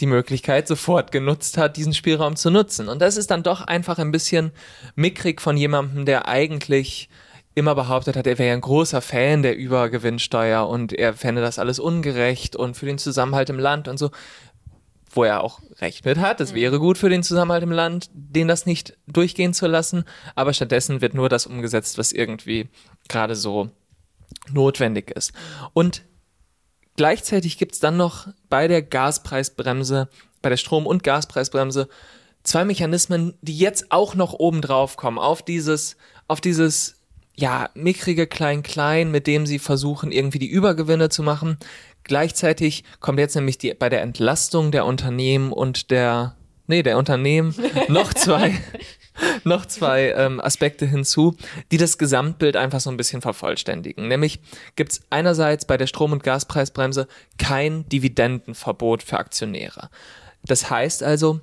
[0.00, 2.88] die Möglichkeit sofort genutzt hat, diesen Spielraum zu nutzen.
[2.88, 4.52] Und das ist dann doch einfach ein bisschen
[4.96, 7.08] mickrig von jemandem, der eigentlich
[7.54, 11.78] immer behauptet hat, er wäre ein großer Fan der Übergewinnsteuer und er fände das alles
[11.78, 14.10] ungerecht und für den Zusammenhalt im Land und so,
[15.10, 16.40] wo er auch recht mit hat.
[16.40, 16.56] Es mhm.
[16.56, 21.00] wäre gut für den Zusammenhalt im Land, den das nicht durchgehen zu lassen, aber stattdessen
[21.00, 22.68] wird nur das umgesetzt, was irgendwie
[23.08, 23.70] gerade so
[24.50, 25.32] notwendig ist.
[25.72, 26.02] Und
[26.96, 30.08] gleichzeitig gibt's dann noch bei der Gaspreisbremse,
[30.42, 31.88] bei der Strom- und Gaspreisbremse
[32.42, 35.96] zwei Mechanismen, die jetzt auch noch oben drauf kommen, auf dieses,
[36.28, 37.03] auf dieses
[37.36, 41.58] ja, mickrige Klein-Klein, mit dem sie versuchen, irgendwie die Übergewinne zu machen.
[42.04, 47.54] Gleichzeitig kommt jetzt nämlich die, bei der Entlastung der Unternehmen und der, nee, der Unternehmen
[47.88, 48.54] noch zwei,
[49.42, 51.36] noch zwei ähm, Aspekte hinzu,
[51.72, 54.06] die das Gesamtbild einfach so ein bisschen vervollständigen.
[54.06, 54.40] Nämlich
[54.76, 59.88] gibt es einerseits bei der Strom- und Gaspreisbremse kein Dividendenverbot für Aktionäre.
[60.44, 61.40] Das heißt also,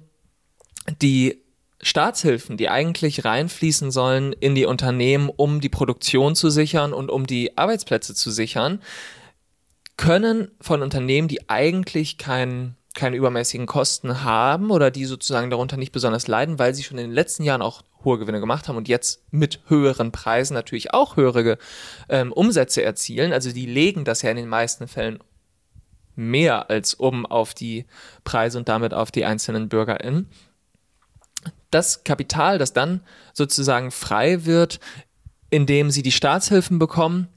[1.01, 1.41] die
[1.81, 7.25] Staatshilfen, die eigentlich reinfließen sollen in die Unternehmen, um die Produktion zu sichern und um
[7.25, 8.81] die Arbeitsplätze zu sichern,
[9.97, 15.93] können von Unternehmen, die eigentlich keinen keine übermäßigen Kosten haben oder die sozusagen darunter nicht
[15.93, 18.87] besonders leiden, weil sie schon in den letzten Jahren auch hohe Gewinne gemacht haben und
[18.87, 21.57] jetzt mit höheren Preisen natürlich auch höhere
[22.09, 23.31] ähm, Umsätze erzielen.
[23.31, 25.19] Also die legen das ja in den meisten Fällen
[26.15, 27.85] mehr als um auf die
[28.23, 30.27] Preise und damit auf die einzelnen BürgerInnen
[31.71, 33.01] das Kapital, das dann
[33.33, 34.79] sozusagen frei wird,
[35.49, 37.27] indem sie die Staatshilfen bekommen,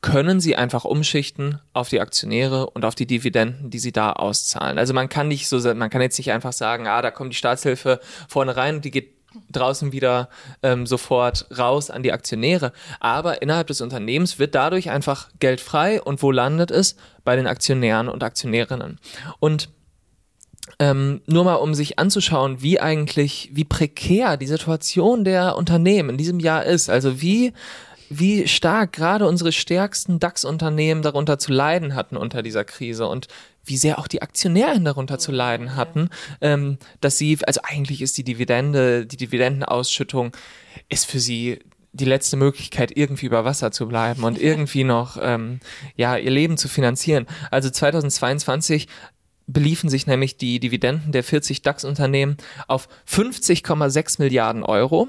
[0.00, 4.78] können sie einfach umschichten auf die Aktionäre und auf die Dividenden, die sie da auszahlen.
[4.78, 7.36] Also man kann nicht so, man kann jetzt nicht einfach sagen, ah, da kommt die
[7.36, 10.28] Staatshilfe vorne rein und die geht draußen wieder
[10.62, 12.72] ähm, sofort raus an die Aktionäre.
[12.98, 16.96] Aber innerhalb des Unternehmens wird dadurch einfach Geld frei und wo landet es?
[17.24, 18.98] Bei den Aktionären und Aktionärinnen.
[19.38, 19.68] Und
[20.78, 26.18] ähm, nur mal um sich anzuschauen, wie eigentlich, wie prekär die Situation der Unternehmen in
[26.18, 26.88] diesem Jahr ist.
[26.88, 27.52] Also wie
[28.14, 33.28] wie stark gerade unsere stärksten DAX-Unternehmen darunter zu leiden hatten unter dieser Krise und
[33.64, 38.18] wie sehr auch die Aktionäre darunter zu leiden hatten, ähm, dass sie, also eigentlich ist
[38.18, 40.36] die Dividende, die Dividendenausschüttung
[40.88, 41.60] ist für sie
[41.94, 45.60] die letzte Möglichkeit, irgendwie über Wasser zu bleiben und irgendwie noch ähm,
[45.96, 47.26] ja ihr Leben zu finanzieren.
[47.50, 48.88] Also 2022
[49.46, 52.36] beliefen sich nämlich die Dividenden der 40 DAX-Unternehmen
[52.68, 55.08] auf 50,6 Milliarden Euro,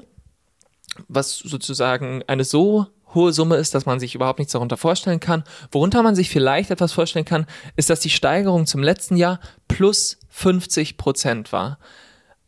[1.08, 5.44] was sozusagen eine so hohe Summe ist, dass man sich überhaupt nichts darunter vorstellen kann.
[5.70, 10.18] Worunter man sich vielleicht etwas vorstellen kann, ist, dass die Steigerung zum letzten Jahr plus
[10.30, 11.78] 50 Prozent war.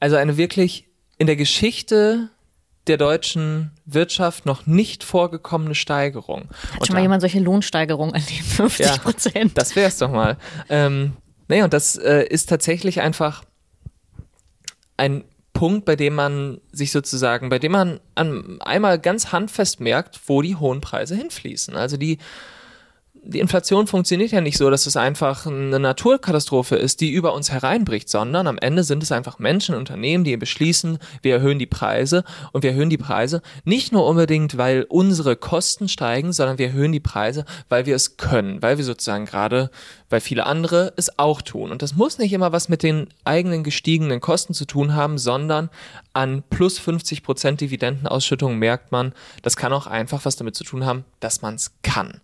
[0.01, 2.31] Also eine wirklich in der Geschichte
[2.87, 6.49] der deutschen Wirtschaft noch nicht vorgekommene Steigerung.
[6.75, 8.45] Hat schon mal jemand solche Lohnsteigerungen erlebt?
[8.45, 9.35] 50 Prozent.
[9.37, 10.37] Ja, das wäre es doch mal.
[10.69, 11.15] Ähm,
[11.49, 13.45] nee, und das äh, ist tatsächlich einfach
[14.97, 20.21] ein Punkt, bei dem man sich sozusagen, bei dem man an, einmal ganz handfest merkt,
[20.27, 21.75] wo die hohen Preise hinfließen.
[21.75, 22.19] Also die
[23.29, 27.51] die Inflation funktioniert ja nicht so, dass es einfach eine Naturkatastrophe ist, die über uns
[27.51, 32.25] hereinbricht, sondern am Ende sind es einfach Menschen, Unternehmen, die beschließen, wir erhöhen die Preise
[32.53, 36.93] und wir erhöhen die Preise nicht nur unbedingt, weil unsere Kosten steigen, sondern wir erhöhen
[36.93, 39.71] die Preise, weil wir es können, weil wir sozusagen gerade,
[40.09, 41.73] weil viele andere es auch tun.
[41.73, 45.69] Und das muss nicht immer was mit den eigenen gestiegenen Kosten zu tun haben, sondern
[46.13, 49.13] an plus 50 Prozent Dividendenausschüttung merkt man,
[49.43, 52.21] das kann auch einfach was damit zu tun haben, dass man es kann.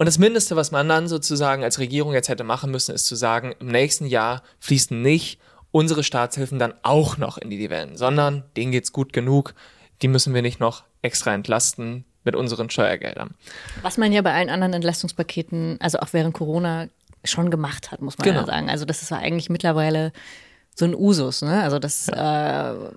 [0.00, 3.16] Und das Mindeste, was man dann sozusagen als Regierung jetzt hätte machen müssen, ist zu
[3.16, 5.38] sagen, im nächsten Jahr fließen nicht
[5.72, 9.52] unsere Staatshilfen dann auch noch in die Dividenden, sondern denen geht's gut genug,
[10.00, 13.34] die müssen wir nicht noch extra entlasten mit unseren Steuergeldern.
[13.82, 16.88] Was man ja bei allen anderen Entlastungspaketen, also auch während Corona,
[17.22, 18.40] schon gemacht hat, muss man genau.
[18.40, 18.70] ja sagen.
[18.70, 20.14] Also das ist eigentlich mittlerweile
[20.74, 21.62] so ein Usus, ne?
[21.62, 22.72] Also das ja.
[22.72, 22.90] äh,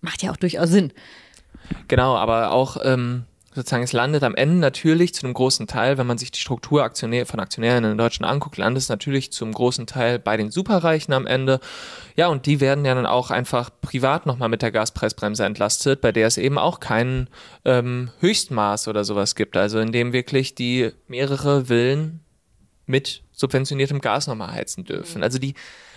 [0.00, 0.92] macht ja auch durchaus Sinn.
[1.88, 3.24] Genau, aber auch ähm,
[3.60, 6.82] sozusagen, es landet am Ende natürlich zu einem großen Teil, wenn man sich die Struktur
[6.82, 11.12] Aktionär, von Aktionären in Deutschland anguckt, landet es natürlich zum großen Teil bei den Superreichen
[11.12, 11.60] am Ende.
[12.16, 16.10] Ja, und die werden ja dann auch einfach privat nochmal mit der Gaspreisbremse entlastet, bei
[16.10, 17.28] der es eben auch kein
[17.64, 19.56] ähm, Höchstmaß oder sowas gibt.
[19.56, 22.20] Also in dem wirklich die mehrere Villen
[22.86, 25.22] mit subventioniertem Gas nochmal heizen dürfen.
[25.22, 25.54] Also die,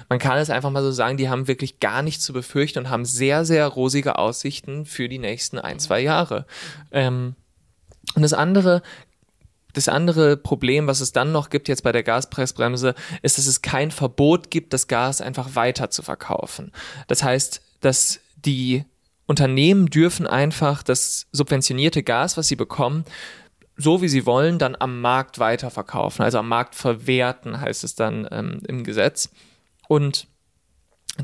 [0.10, 2.90] man kann es einfach mal so sagen, die haben wirklich gar nichts zu befürchten und
[2.90, 6.46] haben sehr, sehr rosige Aussichten für die nächsten ein, zwei Jahre.
[6.92, 7.36] Ähm,
[8.16, 8.82] und das andere,
[9.74, 13.62] das andere Problem, was es dann noch gibt jetzt bei der Gaspreisbremse, ist, dass es
[13.62, 16.72] kein Verbot gibt, das Gas einfach weiter zu verkaufen.
[17.08, 18.86] Das heißt, dass die
[19.26, 23.06] Unternehmen dürfen einfach das subventionierte Gas, was sie bekommen,
[23.76, 28.28] so wie sie wollen, dann am Markt weiterverkaufen, also am Markt verwerten, heißt es dann
[28.32, 29.30] ähm, im Gesetz.
[29.88, 30.28] Und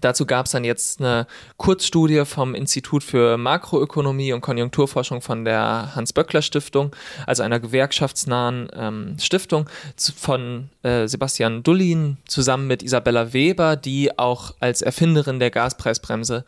[0.02, 1.25] Dazu gab es dann jetzt eine
[1.58, 9.67] Kurzstudie vom Institut für Makroökonomie und Konjunkturforschung von der Hans-Böckler-Stiftung, also einer gewerkschaftsnahen ähm, Stiftung
[10.15, 16.45] von äh, Sebastian Dullin zusammen mit Isabella Weber, die auch als Erfinderin der Gaspreisbremse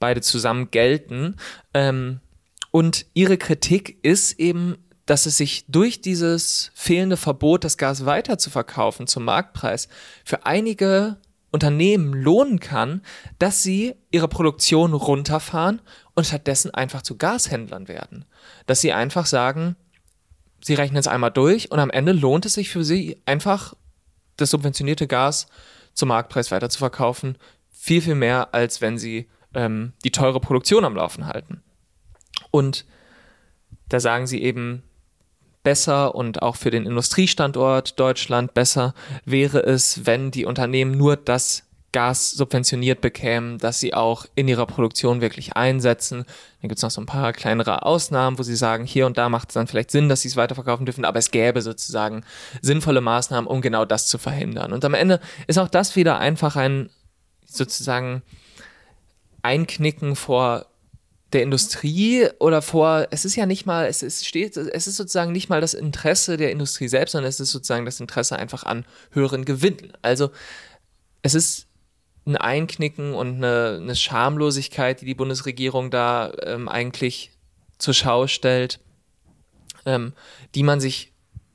[0.00, 1.36] beide zusammen gelten.
[1.74, 2.18] Ähm,
[2.72, 8.38] und ihre Kritik ist eben, dass es sich durch dieses fehlende Verbot, das Gas weiter
[8.38, 9.86] zu verkaufen zum Marktpreis,
[10.24, 11.18] für einige
[11.52, 13.02] Unternehmen lohnen kann,
[13.38, 15.80] dass sie ihre Produktion runterfahren
[16.14, 18.24] und stattdessen einfach zu Gashändlern werden.
[18.66, 19.76] Dass sie einfach sagen,
[20.62, 23.74] sie rechnen es einmal durch und am Ende lohnt es sich für sie einfach
[24.38, 25.46] das subventionierte Gas
[25.92, 26.68] zum Marktpreis weiter.
[27.70, 31.62] Viel, viel mehr, als wenn sie ähm, die teure Produktion am Laufen halten.
[32.50, 32.86] Und
[33.88, 34.82] da sagen sie eben,
[35.62, 38.94] besser und auch für den Industriestandort Deutschland besser
[39.24, 44.66] wäre es, wenn die Unternehmen nur das Gas subventioniert bekämen, dass sie auch in ihrer
[44.66, 46.24] Produktion wirklich einsetzen.
[46.60, 49.28] Dann gibt es noch so ein paar kleinere Ausnahmen, wo sie sagen, hier und da
[49.28, 52.24] macht es dann vielleicht Sinn, dass sie es weiterverkaufen dürfen, aber es gäbe sozusagen
[52.62, 54.72] sinnvolle Maßnahmen, um genau das zu verhindern.
[54.72, 56.88] Und am Ende ist auch das wieder einfach ein
[57.44, 58.22] sozusagen
[59.42, 60.66] Einknicken vor
[61.32, 65.32] der Industrie oder vor, es ist ja nicht mal, es ist, steht, es ist sozusagen
[65.32, 68.84] nicht mal das Interesse der Industrie selbst, sondern es ist sozusagen das Interesse einfach an
[69.10, 69.92] höheren Gewinnen.
[70.02, 70.30] Also
[71.22, 71.66] es ist
[72.26, 77.30] ein Einknicken und eine, eine Schamlosigkeit, die die Bundesregierung da ähm, eigentlich
[77.78, 78.78] zur Schau stellt,
[79.86, 80.12] ähm,
[80.54, 81.11] die man sich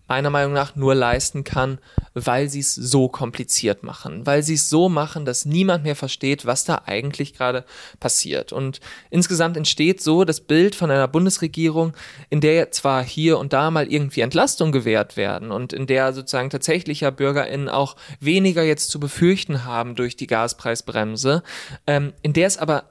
[0.08, 1.80] meiner Meinung nach nur leisten kann,
[2.14, 6.46] weil sie es so kompliziert machen, weil sie es so machen, dass niemand mehr versteht,
[6.46, 7.66] was da eigentlich gerade
[8.00, 8.54] passiert.
[8.54, 11.94] Und insgesamt entsteht so das Bild von einer Bundesregierung,
[12.30, 16.50] in der zwar hier und da mal irgendwie Entlastung gewährt werden und in der sozusagen
[16.50, 21.44] tatsächlich ja BürgerInnen auch weniger jetzt zu befürchten haben durch die Gaspreisbremse,
[21.86, 22.86] ähm, in der es aber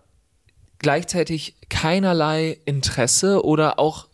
[0.78, 4.08] gleichzeitig keinerlei Interesse oder auch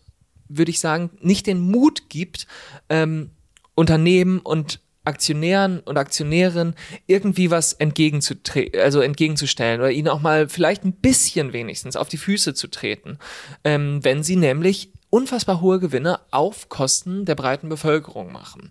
[0.56, 2.46] würde ich sagen, nicht den Mut gibt,
[2.88, 3.30] ähm,
[3.74, 6.74] Unternehmen und Aktionären und Aktionärinnen
[7.06, 12.18] irgendwie was entgegenzutreten, also entgegenzustellen oder ihnen auch mal vielleicht ein bisschen wenigstens auf die
[12.18, 13.18] Füße zu treten,
[13.64, 18.70] ähm, wenn sie nämlich unfassbar hohe Gewinne auf Kosten der breiten Bevölkerung machen.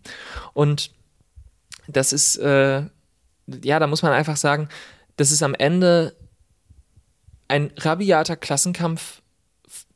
[0.53, 0.91] Und
[1.87, 2.83] das ist, äh,
[3.63, 4.69] ja, da muss man einfach sagen,
[5.17, 6.15] das ist am Ende
[7.49, 9.20] ein rabiater Klassenkampf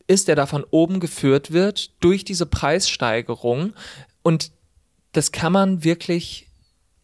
[0.07, 3.73] ist, der da von oben geführt wird durch diese Preissteigerung.
[4.21, 4.51] Und
[5.11, 6.47] das kann man wirklich,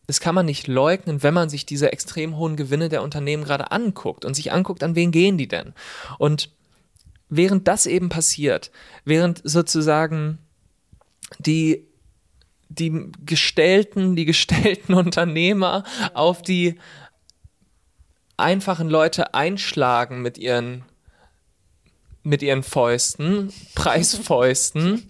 [0.08, 3.72] das kann man nicht leugnen, wenn man sich diese extrem hohen Gewinne der Unternehmen gerade
[3.72, 5.74] anguckt und sich anguckt, an wen gehen die denn.
[6.18, 6.52] Und
[7.30, 8.72] während das eben passiert,
[9.06, 10.38] während sozusagen
[11.40, 11.88] die
[12.70, 15.84] die gestellten, die gestellten Unternehmer
[16.14, 16.80] auf die
[18.38, 20.84] einfachen Leute einschlagen mit ihren
[22.24, 25.08] mit ihren Fäusten, Preisfäusten,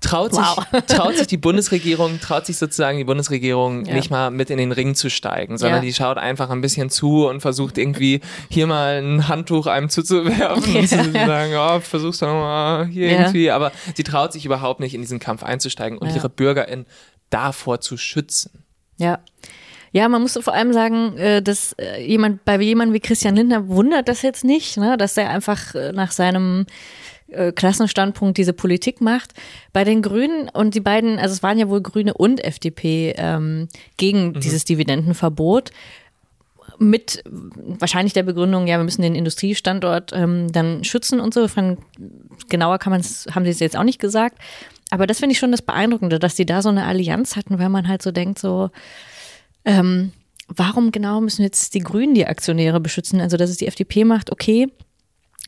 [0.00, 0.64] traut sich, wow.
[0.86, 3.94] traut sich die Bundesregierung, traut sich sozusagen die Bundesregierung ja.
[3.94, 5.86] nicht mal mit in den Ring zu steigen, sondern ja.
[5.86, 10.72] die schaut einfach ein bisschen zu und versucht irgendwie hier mal ein Handtuch einem zuzuwerfen
[10.74, 10.80] ja.
[10.80, 14.94] und zu sagen, oh, versuch's doch mal hier irgendwie, aber sie traut sich überhaupt nicht
[14.94, 16.86] in diesen Kampf einzusteigen und ihre BürgerInnen
[17.30, 18.64] davor zu schützen.
[18.98, 19.18] Ja.
[19.92, 23.68] Ja, man muss vor allem sagen, äh, dass äh, jemand, bei jemandem wie Christian Lindner
[23.68, 26.66] wundert das jetzt nicht, ne, dass er einfach äh, nach seinem
[27.56, 29.32] Klassenstandpunkt diese Politik macht.
[29.72, 33.66] Bei den Grünen und die beiden, also es waren ja wohl Grüne und FDP ähm,
[33.96, 34.40] gegen mhm.
[34.40, 35.72] dieses Dividendenverbot
[36.78, 41.48] mit wahrscheinlich der Begründung, ja, wir müssen den Industriestandort ähm, dann schützen und so.
[41.48, 41.78] Von,
[42.48, 44.38] genauer kann man es, haben sie es jetzt auch nicht gesagt.
[44.90, 47.68] Aber das finde ich schon das Beeindruckende, dass die da so eine Allianz hatten, weil
[47.68, 48.70] man halt so denkt, so,
[49.66, 50.12] ähm,
[50.48, 53.20] warum genau müssen jetzt die Grünen die Aktionäre beschützen?
[53.20, 54.68] Also, dass es die FDP macht, okay,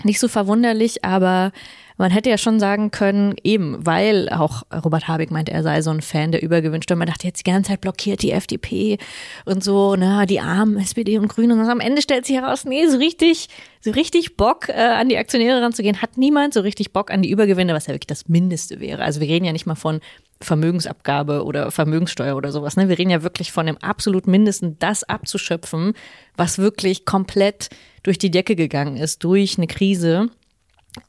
[0.04, 1.52] nicht so verwunderlich, aber
[1.96, 5.90] man hätte ja schon sagen können, eben, weil auch Robert Habeck meinte, er sei so
[5.90, 6.94] ein Fan der Übergewünschte.
[6.94, 8.98] Und man dachte jetzt die ganze Zeit blockiert die FDP
[9.44, 11.58] und so, na, die armen SPD und Grünen.
[11.58, 13.48] Und am Ende stellt sich heraus, nee, so richtig,
[13.80, 17.30] so richtig Bock äh, an die Aktionäre ranzugehen, hat niemand so richtig Bock an die
[17.30, 19.02] Übergewinne, was ja wirklich das Mindeste wäre.
[19.02, 20.00] Also wir reden ja nicht mal von
[20.40, 22.76] Vermögensabgabe oder Vermögenssteuer oder sowas.
[22.76, 22.88] Ne?
[22.88, 25.94] Wir reden ja wirklich von dem absolut Mindesten, das abzuschöpfen,
[26.36, 27.70] was wirklich komplett
[28.02, 30.30] durch die Decke gegangen ist, durch eine Krise.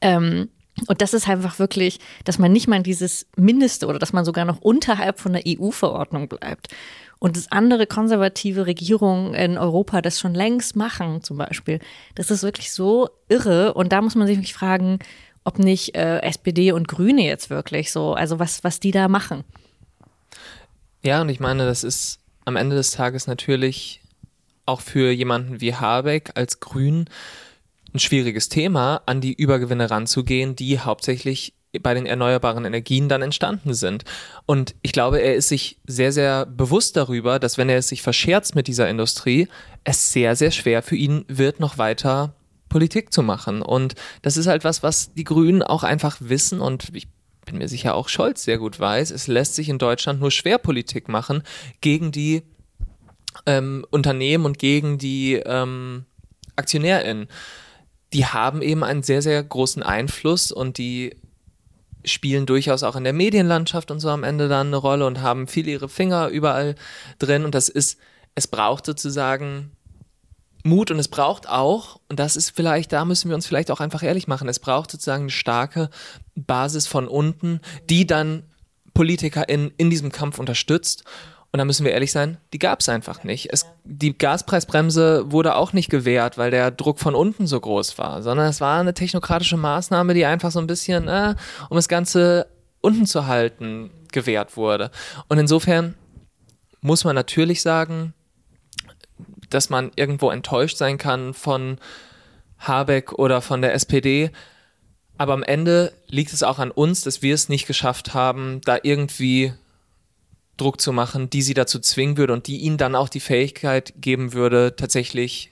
[0.00, 0.48] Ähm,
[0.86, 4.44] und das ist einfach wirklich, dass man nicht mal dieses Mindeste oder dass man sogar
[4.44, 6.68] noch unterhalb von der EU-Verordnung bleibt.
[7.18, 11.78] Und dass andere konservative Regierungen in Europa das schon längst machen, zum Beispiel.
[12.14, 13.74] Das ist wirklich so irre.
[13.74, 15.00] Und da muss man sich wirklich fragen,
[15.44, 19.44] ob nicht äh, SPD und Grüne jetzt wirklich so, also was, was die da machen.
[21.02, 24.00] Ja, und ich meine, das ist am Ende des Tages natürlich
[24.66, 27.06] auch für jemanden wie Habeck als Grün
[27.92, 33.74] ein schwieriges Thema, an die Übergewinne ranzugehen, die hauptsächlich bei den erneuerbaren Energien dann entstanden
[33.74, 34.04] sind.
[34.46, 38.02] Und ich glaube, er ist sich sehr, sehr bewusst darüber, dass wenn er es sich
[38.02, 39.48] verscherzt mit dieser Industrie,
[39.84, 42.34] es sehr, sehr schwer für ihn wird, noch weiter
[42.70, 43.60] Politik zu machen.
[43.60, 47.08] Und das ist halt was, was die Grünen auch einfach wissen und ich
[47.44, 49.10] bin mir sicher auch Scholz sehr gut weiß.
[49.10, 51.42] Es lässt sich in Deutschland nur schwer Politik machen
[51.82, 52.42] gegen die
[53.44, 56.06] ähm, Unternehmen und gegen die ähm,
[56.56, 57.28] AktionärInnen
[58.12, 61.16] die haben eben einen sehr, sehr großen Einfluss und die
[62.04, 65.46] spielen durchaus auch in der Medienlandschaft und so am Ende dann eine Rolle und haben
[65.46, 66.74] viele ihre Finger überall
[67.18, 67.44] drin.
[67.44, 67.98] Und das ist,
[68.34, 69.72] es braucht sozusagen
[70.62, 73.80] Mut und es braucht auch, und das ist vielleicht, da müssen wir uns vielleicht auch
[73.80, 75.90] einfach ehrlich machen, es braucht sozusagen eine starke
[76.34, 78.44] Basis von unten, die dann
[78.94, 81.04] PolitikerInnen in diesem Kampf unterstützt
[81.52, 83.52] und da müssen wir ehrlich sein, die gab es einfach nicht.
[83.52, 88.22] Es, die Gaspreisbremse wurde auch nicht gewährt, weil der Druck von unten so groß war,
[88.22, 91.34] sondern es war eine technokratische Maßnahme, die einfach so ein bisschen, äh,
[91.68, 92.46] um das Ganze
[92.80, 94.90] unten zu halten, gewährt wurde.
[95.28, 95.96] Und insofern
[96.82, 98.14] muss man natürlich sagen,
[99.50, 101.78] dass man irgendwo enttäuscht sein kann von
[102.58, 104.30] Habeck oder von der SPD.
[105.18, 108.78] Aber am Ende liegt es auch an uns, dass wir es nicht geschafft haben, da
[108.82, 109.52] irgendwie
[110.56, 113.94] Druck zu machen, die sie dazu zwingen würde und die ihnen dann auch die Fähigkeit
[114.00, 115.50] geben würde, tatsächlich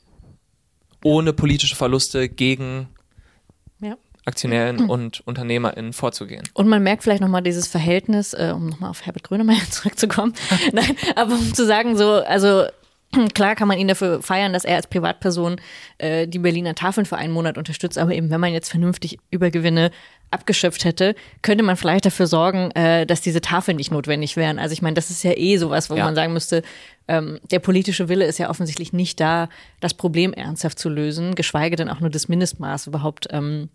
[1.03, 2.89] ohne politische Verluste gegen
[3.81, 3.97] ja.
[4.25, 4.91] Aktionären mhm.
[4.91, 6.45] und UnternehmerInnen vorzugehen.
[6.53, 10.35] Und man merkt vielleicht nochmal dieses Verhältnis, äh, um nochmal auf Herbert Grönemeyer zurückzukommen.
[10.72, 12.66] Nein, aber um zu sagen, so, also
[13.35, 15.61] Klar kann man ihn dafür feiern, dass er als Privatperson
[15.99, 19.91] äh, die Berliner Tafeln für einen Monat unterstützt, aber eben, wenn man jetzt vernünftig Übergewinne
[20.31, 24.59] abgeschöpft hätte, könnte man vielleicht dafür sorgen, äh, dass diese Tafeln nicht notwendig wären.
[24.59, 26.05] Also ich meine, das ist ja eh sowas, wo ja.
[26.05, 26.63] man sagen müsste,
[27.07, 29.49] ähm, der politische Wille ist ja offensichtlich nicht da,
[29.81, 33.71] das Problem ernsthaft zu lösen, geschweige denn auch nur das Mindestmaß überhaupt ähm,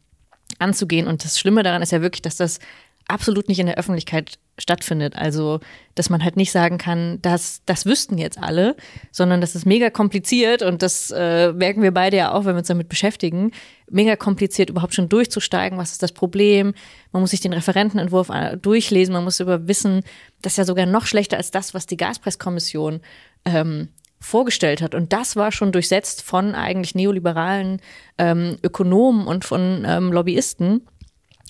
[0.60, 1.08] anzugehen.
[1.08, 2.60] Und das Schlimme daran ist ja wirklich, dass das
[3.08, 5.16] absolut nicht in der Öffentlichkeit stattfindet.
[5.16, 5.60] Also,
[5.96, 8.76] dass man halt nicht sagen kann, dass das wüssten jetzt alle,
[9.12, 12.60] sondern das ist mega kompliziert und das äh, merken wir beide ja auch, wenn wir
[12.60, 13.52] uns damit beschäftigen.
[13.90, 15.78] Mega kompliziert, überhaupt schon durchzusteigen.
[15.78, 16.74] Was ist das Problem?
[17.12, 19.14] Man muss sich den Referentenentwurf äh, durchlesen.
[19.14, 20.04] Man muss über wissen,
[20.42, 23.02] das ist ja sogar noch schlechter als das, was die Gaspreiskommission
[23.46, 23.90] ähm,
[24.24, 24.96] vorgestellt hat.
[24.96, 27.82] Und das war schon durchsetzt von eigentlich neoliberalen
[28.18, 30.88] ähm, Ökonomen und von ähm, Lobbyisten.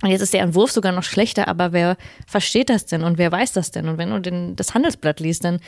[0.04, 1.96] Und jetzt ist der Entwurf sogar noch schlechter, aber wer
[2.28, 3.88] versteht das denn und wer weiß das denn?
[3.88, 5.60] Und wenn du den, das Handelsblatt liest, dann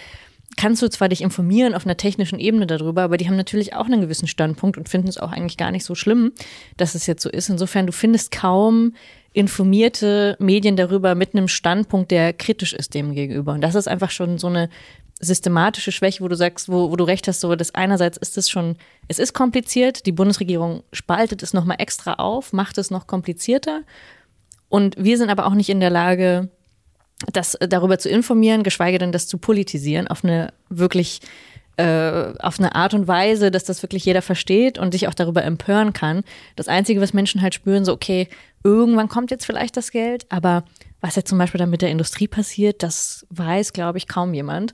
[0.57, 3.86] kannst du zwar dich informieren auf einer technischen Ebene darüber, aber die haben natürlich auch
[3.86, 6.33] einen gewissen Standpunkt und finden es auch eigentlich gar nicht so schlimm,
[6.75, 7.49] dass es jetzt so ist.
[7.49, 8.93] Insofern, du findest kaum
[9.31, 13.53] informierte Medien darüber mit einem Standpunkt, der kritisch ist dem gegenüber.
[13.53, 14.69] Und das ist einfach schon so eine
[15.21, 18.49] systematische Schwäche, wo du sagst, wo, wo du recht hast, so dass einerseits ist es
[18.49, 18.75] schon,
[19.07, 23.83] es ist kompliziert, die Bundesregierung spaltet es nochmal extra auf, macht es noch komplizierter
[24.70, 26.49] und wir sind aber auch nicht in der Lage,
[27.32, 31.22] das äh, darüber zu informieren, geschweige denn das zu politisieren auf eine wirklich
[31.78, 35.43] äh, auf eine Art und Weise, dass das wirklich jeder versteht und sich auch darüber
[35.43, 36.24] empören kann.
[36.55, 38.30] Das Einzige, was Menschen halt spüren, so okay,
[38.63, 40.63] irgendwann kommt jetzt vielleicht das Geld, aber
[41.01, 44.74] was jetzt zum Beispiel dann mit der Industrie passiert, das weiß, glaube ich, kaum jemand.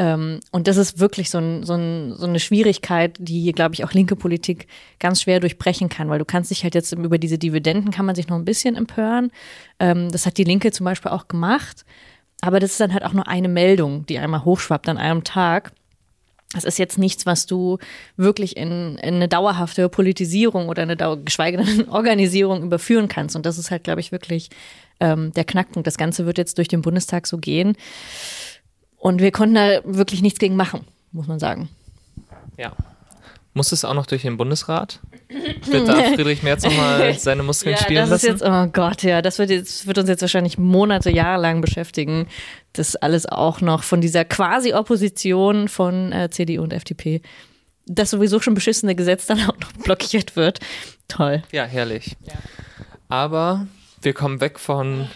[0.00, 3.84] Ähm, und das ist wirklich so, ein, so, ein, so eine Schwierigkeit, die, glaube ich,
[3.84, 4.66] auch linke Politik
[4.98, 8.14] ganz schwer durchbrechen kann, weil du kannst dich halt jetzt über diese Dividenden kann man
[8.14, 9.30] sich noch ein bisschen empören.
[9.78, 11.84] Ähm, das hat die Linke zum Beispiel auch gemacht.
[12.40, 15.72] Aber das ist dann halt auch nur eine Meldung, die einmal hochschwappt an einem Tag.
[16.54, 17.76] Das ist jetzt nichts, was du
[18.16, 23.36] wirklich in, in eine dauerhafte Politisierung oder eine Dauer, geschweige denn Organisierung überführen kannst.
[23.36, 24.48] Und das ist halt, glaube ich, wirklich
[24.98, 25.86] ähm, der Knackpunkt.
[25.86, 27.76] Das Ganze wird jetzt durch den Bundestag so gehen.
[29.00, 31.70] Und wir konnten da wirklich nichts gegen machen, muss man sagen.
[32.58, 32.72] Ja.
[33.54, 35.00] Muss es auch noch durch den Bundesrat?
[35.64, 38.26] Wird da Friedrich Merz nochmal seine Muskeln ja, spielen das lassen?
[38.26, 41.62] Ist jetzt, oh Gott, ja, das wird, jetzt, wird uns jetzt wahrscheinlich Monate, Jahre lang
[41.62, 42.28] beschäftigen.
[42.74, 47.22] Das alles auch noch von dieser quasi-Opposition von äh, CDU und FDP.
[47.86, 50.60] Das sowieso schon beschissene Gesetz dann auch noch blockiert wird.
[51.08, 51.42] Toll.
[51.52, 52.16] Ja, herrlich.
[52.26, 52.34] Ja.
[53.08, 53.66] Aber
[54.02, 55.08] wir kommen weg von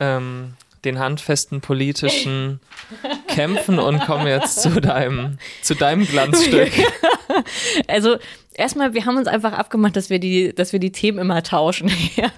[0.00, 0.54] ähm,
[0.84, 2.60] den handfesten politischen
[3.28, 6.72] Kämpfen und kommen jetzt zu deinem, zu deinem Glanzstück.
[7.86, 8.16] Also
[8.54, 11.90] erstmal, wir haben uns einfach abgemacht, dass wir die, dass wir die Themen immer tauschen,
[12.16, 12.30] ja,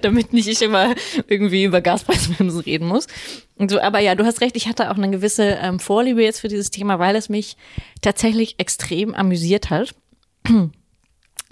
[0.00, 0.94] damit nicht ich immer
[1.28, 3.06] irgendwie über Gaspreisbremsen reden muss.
[3.56, 6.40] Und so, aber ja, du hast recht, ich hatte auch eine gewisse ähm, Vorliebe jetzt
[6.40, 7.56] für dieses Thema, weil es mich
[8.00, 9.94] tatsächlich extrem amüsiert hat.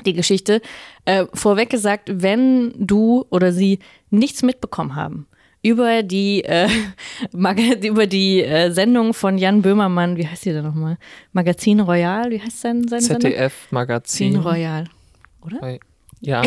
[0.04, 0.62] Die Geschichte.
[1.04, 3.78] Äh, vorweg gesagt, wenn du oder sie
[4.10, 5.28] nichts mitbekommen haben
[5.62, 6.68] über die, äh,
[7.82, 10.98] über die äh, Sendung von Jan Böhmermann, wie heißt die denn nochmal?
[11.32, 14.88] Magazin Royal, wie heißt sein, sein ZDF Magazin Royal,
[15.40, 15.78] oder?
[16.20, 16.42] Ja.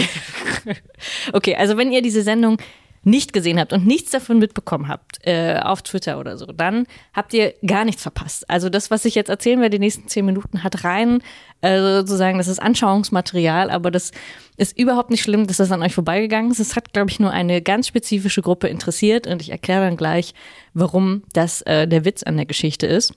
[1.33, 2.57] okay, also wenn ihr diese Sendung
[3.05, 7.33] nicht gesehen habt und nichts davon mitbekommen habt äh, auf Twitter oder so, dann habt
[7.33, 8.49] ihr gar nichts verpasst.
[8.49, 11.21] Also das, was ich jetzt erzählen werde, die nächsten zehn Minuten, hat rein
[11.61, 14.11] äh, sozusagen, das ist Anschauungsmaterial, aber das
[14.57, 16.59] ist überhaupt nicht schlimm, dass das an euch vorbeigegangen ist.
[16.59, 20.33] Es hat, glaube ich, nur eine ganz spezifische Gruppe interessiert und ich erkläre dann gleich,
[20.73, 23.13] warum das äh, der Witz an der Geschichte ist.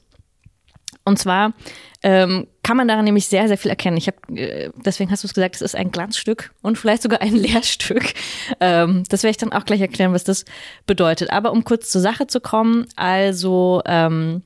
[1.04, 1.54] Und zwar
[2.02, 3.96] ähm, kann man daran nämlich sehr, sehr viel erkennen.
[3.96, 7.20] Ich habe, äh, deswegen hast du es gesagt, es ist ein Glanzstück und vielleicht sogar
[7.20, 8.14] ein Lehrstück.
[8.60, 10.44] Ähm, das werde ich dann auch gleich erklären, was das
[10.86, 11.30] bedeutet.
[11.32, 14.42] Aber um kurz zur Sache zu kommen, also ähm,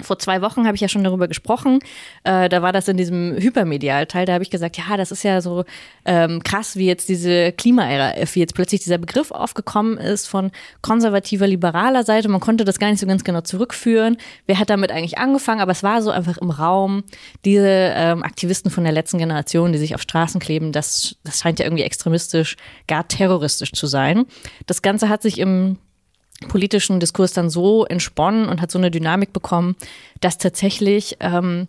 [0.00, 1.78] vor zwei Wochen habe ich ja schon darüber gesprochen.
[2.24, 4.26] Äh, da war das in diesem Hypermedialteil.
[4.26, 5.64] Da habe ich gesagt, ja, das ist ja so
[6.04, 10.50] ähm, krass, wie jetzt diese Klimaära, wie jetzt plötzlich dieser Begriff aufgekommen ist von
[10.82, 12.28] konservativer, liberaler Seite.
[12.28, 14.18] Man konnte das gar nicht so ganz genau zurückführen.
[14.46, 15.60] Wer hat damit eigentlich angefangen?
[15.60, 17.04] Aber es war so einfach im Raum.
[17.44, 21.58] Diese ähm, Aktivisten von der letzten Generation, die sich auf Straßen kleben, das, das scheint
[21.58, 24.26] ja irgendwie extremistisch, gar terroristisch zu sein.
[24.66, 25.78] Das Ganze hat sich im
[26.48, 29.76] politischen Diskurs dann so entsponnen und hat so eine Dynamik bekommen,
[30.20, 31.66] dass tatsächlich ähm,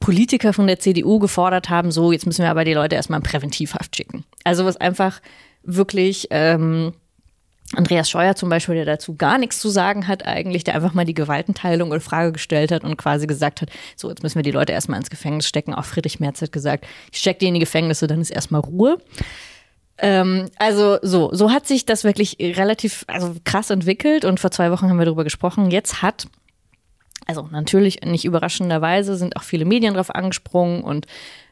[0.00, 3.24] Politiker von der CDU gefordert haben, so jetzt müssen wir aber die Leute erstmal in
[3.24, 4.24] Präventivhaft schicken.
[4.44, 5.20] Also was einfach
[5.62, 6.92] wirklich ähm,
[7.74, 11.04] Andreas Scheuer zum Beispiel, der dazu gar nichts zu sagen hat eigentlich, der einfach mal
[11.04, 14.52] die Gewaltenteilung in Frage gestellt hat und quasi gesagt hat, so jetzt müssen wir die
[14.52, 15.74] Leute erstmal ins Gefängnis stecken.
[15.74, 18.98] Auch Friedrich Merz hat gesagt, ich stecke die in die Gefängnisse, dann ist erstmal Ruhe.
[19.98, 24.70] Ähm, also so, so hat sich das wirklich relativ, also krass entwickelt und vor zwei
[24.70, 25.70] Wochen haben wir darüber gesprochen.
[25.70, 26.28] Jetzt hat,
[27.26, 31.06] also natürlich nicht überraschenderweise, sind auch viele Medien drauf angesprungen und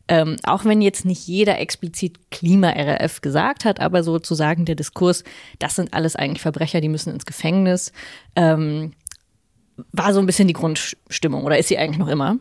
[0.08, 5.24] ähm, auch wenn jetzt nicht jeder explizit Klima-RF gesagt hat, aber sozusagen der Diskurs,
[5.58, 7.92] das sind alles eigentlich Verbrecher, die müssen ins Gefängnis,
[8.36, 8.92] ähm,
[9.92, 12.38] war so ein bisschen die Grundstimmung oder ist sie eigentlich noch immer.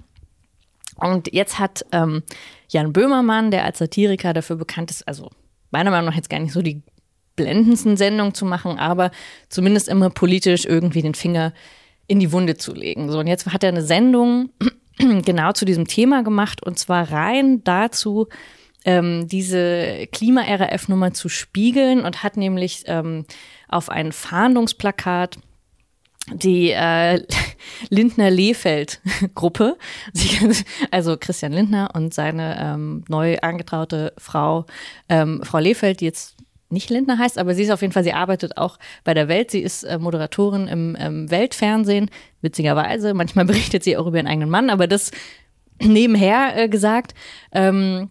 [0.98, 2.22] Und jetzt hat ähm,
[2.70, 5.32] Jan Böhmermann, der als Satiriker dafür bekannt ist, also
[5.76, 6.82] meiner Meinung nach jetzt gar nicht so die
[7.36, 9.12] blendendsten Sendungen zu machen, aber
[9.50, 11.54] zumindest immer politisch irgendwie den Finger
[12.08, 13.12] in die Wunde zu legen.
[13.12, 14.52] So, und jetzt hat er eine Sendung
[14.98, 18.28] genau zu diesem Thema gemacht und zwar rein dazu,
[18.86, 23.26] ähm, diese Klima-RAF-Nummer zu spiegeln und hat nämlich ähm,
[23.68, 25.38] auf ein Fahndungsplakat
[26.34, 27.22] die äh,
[27.90, 29.78] Lindner-Lehfeld-Gruppe,
[30.92, 34.66] also Christian Lindner und seine ähm, neu angetraute Frau,
[35.08, 36.36] ähm, Frau Lehfeld, die jetzt
[36.70, 39.52] nicht Lindner heißt, aber sie ist auf jeden Fall, sie arbeitet auch bei der Welt.
[39.52, 42.10] Sie ist äh, Moderatorin im ähm, Weltfernsehen,
[42.42, 43.14] witzigerweise.
[43.14, 45.12] Manchmal berichtet sie auch über ihren eigenen Mann, aber das
[45.80, 47.14] nebenher äh, gesagt.
[47.52, 48.10] Ähm,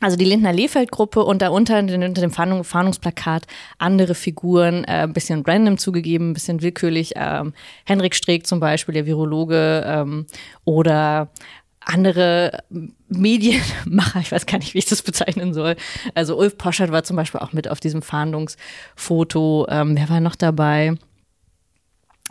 [0.00, 3.46] also die Lindner Lehfeld-Gruppe und darunter unter dem Fahndung, Fahndungsplakat
[3.78, 7.12] andere Figuren, äh, ein bisschen random zugegeben, ein bisschen willkürlich.
[7.16, 7.52] Ähm,
[7.84, 10.26] Henrik Streeck zum Beispiel, der Virologe, ähm,
[10.64, 11.30] oder
[11.80, 12.62] andere
[13.08, 15.76] Medienmacher, ich weiß gar nicht, wie ich das bezeichnen soll.
[16.14, 19.66] Also Ulf Poschert war zum Beispiel auch mit auf diesem Fahndungsfoto.
[19.68, 20.94] Ähm, wer war noch dabei?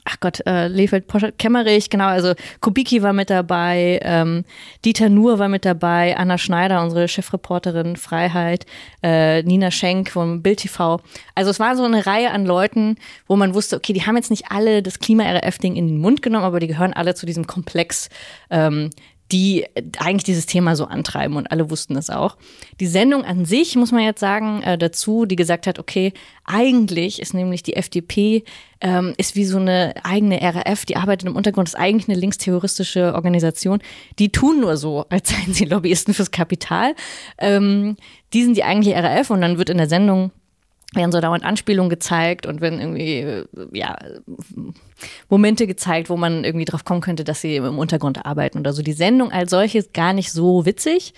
[0.10, 4.44] Ach Gott, äh, Lefeld, Poschert, Kemmerich, genau, also Kubicki war mit dabei, ähm,
[4.86, 8.66] Dieter Nuhr war mit dabei, Anna Schneider, unsere Chefreporterin Freiheit,
[9.04, 11.00] äh, Nina Schenk vom Bild TV.
[11.36, 12.96] Also es war so eine Reihe an Leuten,
[13.28, 16.46] wo man wusste, okay, die haben jetzt nicht alle das Klima-RF-Ding in den Mund genommen,
[16.46, 18.10] aber die gehören alle zu diesem Komplex
[18.50, 18.90] ähm,
[19.32, 19.66] die
[20.00, 22.38] eigentlich dieses Thema so antreiben und alle wussten es auch.
[22.80, 26.14] Die Sendung an sich, muss man jetzt sagen, äh, dazu, die gesagt hat, okay,
[26.46, 28.44] eigentlich ist nämlich die FDP,
[28.82, 33.14] ähm, ist wie so eine eigene RAF, die arbeitet im Untergrund, ist eigentlich eine linksterroristische
[33.14, 33.80] Organisation.
[34.18, 36.96] Die tun nur so, als seien sie Lobbyisten fürs Kapital.
[37.38, 37.98] Ähm,
[38.34, 40.32] die sind die eigentliche RAF und dann wird in der Sendung
[40.96, 43.98] werden so dauernd Anspielungen gezeigt und wenn irgendwie, ja,
[45.30, 48.82] Momente gezeigt, wo man irgendwie drauf kommen könnte, dass sie im Untergrund arbeiten oder so.
[48.82, 51.14] Die Sendung als solches gar nicht so witzig,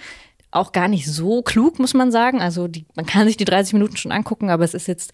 [0.52, 2.42] auch gar nicht so klug, muss man sagen.
[2.42, 5.14] Also die, man kann sich die 30 Minuten schon angucken, aber es ist jetzt,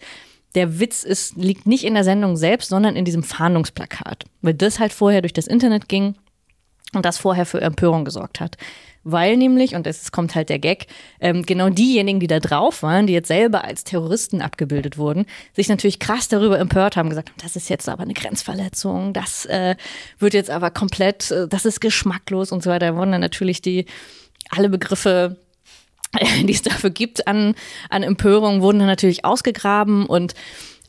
[0.56, 4.24] der Witz ist, liegt nicht in der Sendung selbst, sondern in diesem Fahndungsplakat.
[4.42, 6.16] Weil das halt vorher durch das Internet ging
[6.94, 8.56] und das vorher für Empörung gesorgt hat
[9.04, 10.86] weil nämlich, und es kommt halt der Gag,
[11.20, 15.68] ähm, genau diejenigen, die da drauf waren, die jetzt selber als Terroristen abgebildet wurden, sich
[15.68, 19.76] natürlich krass darüber empört haben, gesagt, das ist jetzt aber eine Grenzverletzung, das äh,
[20.18, 22.88] wird jetzt aber komplett, äh, das ist geschmacklos und so weiter.
[22.88, 23.86] Da wurden dann natürlich die
[24.50, 25.36] alle Begriffe
[26.42, 27.54] die es dafür gibt an,
[27.90, 30.34] an Empörung, wurden dann natürlich ausgegraben und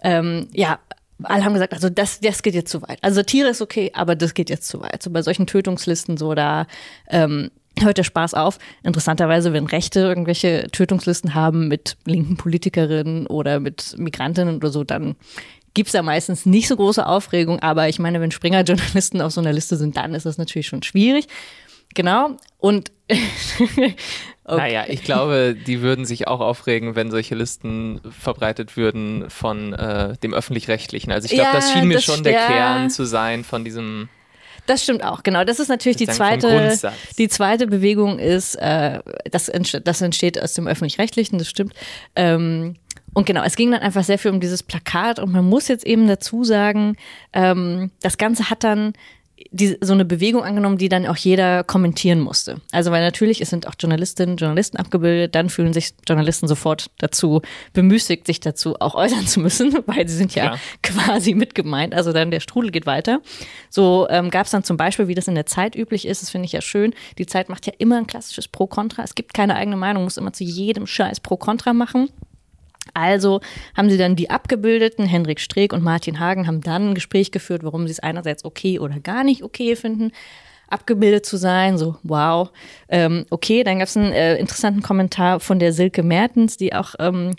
[0.02, 0.80] ähm, ja,
[1.24, 3.00] alle haben gesagt, also das, das geht jetzt zu weit.
[3.02, 5.04] Also Tiere ist okay, aber das geht jetzt zu weit.
[5.04, 6.66] So bei solchen Tötungslisten so, da
[7.10, 8.58] ähm, hört der Spaß auf.
[8.84, 15.16] Interessanterweise, wenn Rechte irgendwelche Tötungslisten haben mit linken Politikerinnen oder mit Migrantinnen oder so, dann
[15.74, 17.60] gibt's da meistens nicht so große Aufregung.
[17.60, 20.84] Aber ich meine, wenn Springer-Journalisten auf so einer Liste sind, dann ist das natürlich schon
[20.84, 21.28] schwierig.
[21.96, 22.38] Genau.
[22.58, 23.96] Und okay.
[24.46, 30.18] Naja, ich glaube, die würden sich auch aufregen, wenn solche Listen verbreitet würden von äh,
[30.18, 31.12] dem öffentlich-rechtlichen.
[31.12, 32.48] Also ich glaube, ja, das schien mir das schon der ja.
[32.48, 34.10] Kern zu sein von diesem
[34.70, 35.44] das stimmt auch, genau.
[35.44, 36.78] Das ist natürlich die zweite,
[37.18, 39.00] die zweite Bewegung ist, äh,
[39.32, 41.74] das, entsteht, das entsteht aus dem Öffentlich-Rechtlichen, das stimmt.
[42.16, 42.76] Ähm,
[43.14, 45.86] und genau, es ging dann einfach sehr viel um dieses Plakat und man muss jetzt
[45.86, 46.96] eben dazu sagen,
[47.34, 48.94] ähm, das Ganze hat dann
[49.52, 52.62] die, so eine Bewegung angenommen, die dann auch jeder kommentieren musste.
[52.72, 57.42] Also weil natürlich, es sind auch Journalistinnen, Journalisten abgebildet, dann fühlen sich Journalisten sofort dazu
[57.74, 60.60] bemüßigt, sich dazu auch äußern zu müssen, weil sie sind ja, ja.
[60.84, 61.96] quasi mitgemeint.
[61.96, 63.22] Also dann der Strudel geht weiter.
[63.70, 66.30] So ähm, gab es dann zum Beispiel, wie das in der Zeit üblich ist, das
[66.30, 69.04] finde ich ja schön, die Zeit macht ja immer ein klassisches Pro-Kontra.
[69.04, 72.10] Es gibt keine eigene Meinung, muss immer zu jedem Scheiß Pro-Kontra machen.
[72.94, 73.42] Also
[73.76, 77.64] haben sie dann die Abgebildeten, Henrik Streeck und Martin Hagen, haben dann ein Gespräch geführt,
[77.64, 80.12] warum sie es einerseits okay oder gar nicht okay finden,
[80.68, 81.78] abgebildet zu sein.
[81.78, 82.52] So, wow.
[82.88, 86.96] Ähm, okay, dann gab es einen äh, interessanten Kommentar von der Silke Mertens, die auch
[87.00, 87.36] ähm,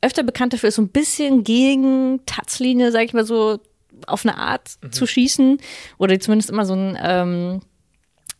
[0.00, 3.58] öfter bekannt dafür ist, so ein bisschen gegen Tatzlinie, sag ich mal so,
[4.06, 4.92] auf eine Art mhm.
[4.92, 5.58] zu schießen.
[5.98, 7.60] Oder zumindest immer so ein ähm,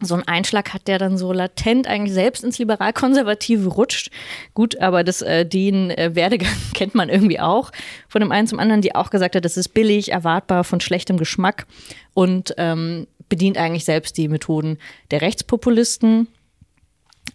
[0.04, 4.10] so ein Einschlag hat, der dann so latent eigentlich selbst ins liberal-konservative rutscht.
[4.54, 7.70] Gut, aber das, äh, den äh, Werdegang kennt man irgendwie auch
[8.08, 11.16] von dem einen zum anderen, die auch gesagt hat, das ist billig, erwartbar, von schlechtem
[11.16, 11.66] Geschmack
[12.14, 14.78] und ähm, bedient eigentlich selbst die Methoden
[15.10, 16.28] der Rechtspopulisten.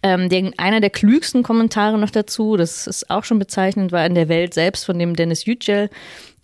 [0.02, 4.14] Ähm, der, einer der klügsten Kommentare noch dazu, das ist auch schon bezeichnend, war in
[4.14, 5.90] der Welt selbst von dem Dennis Yücel,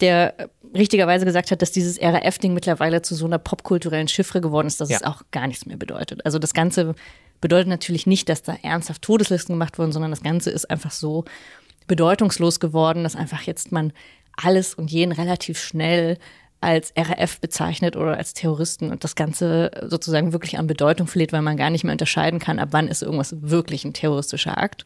[0.01, 0.35] der
[0.77, 4.91] richtigerweise gesagt hat, dass dieses RAF-Ding mittlerweile zu so einer popkulturellen Chiffre geworden ist, dass
[4.91, 4.97] ja.
[4.97, 6.25] es auch gar nichts mehr bedeutet.
[6.25, 6.95] Also das Ganze
[7.41, 11.25] bedeutet natürlich nicht, dass da ernsthaft Todeslisten gemacht wurden, sondern das Ganze ist einfach so
[11.87, 13.93] bedeutungslos geworden, dass einfach jetzt man
[14.37, 16.19] alles und jeden relativ schnell
[16.61, 21.43] als RAF bezeichnet oder als Terroristen und das Ganze sozusagen wirklich an Bedeutung verliert, weil
[21.43, 24.85] man gar nicht mehr unterscheiden kann, ab wann ist irgendwas wirklich ein terroristischer Akt.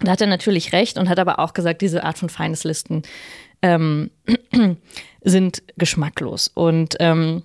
[0.00, 3.02] Da hat er natürlich recht und hat aber auch gesagt, diese Art von Feindeslisten
[3.62, 4.10] ähm,
[5.22, 6.50] sind geschmacklos.
[6.54, 7.42] Und ähm,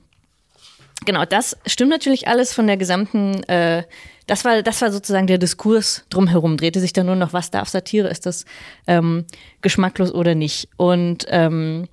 [1.05, 3.83] genau, das stimmt natürlich alles von der gesamten, äh,
[4.27, 7.67] das war, das war sozusagen der Diskurs drumherum, drehte sich dann nur noch, was darf
[7.67, 8.45] Satire, ist das
[8.87, 9.25] ähm,
[9.61, 10.69] geschmacklos oder nicht.
[10.77, 11.87] Und ähm,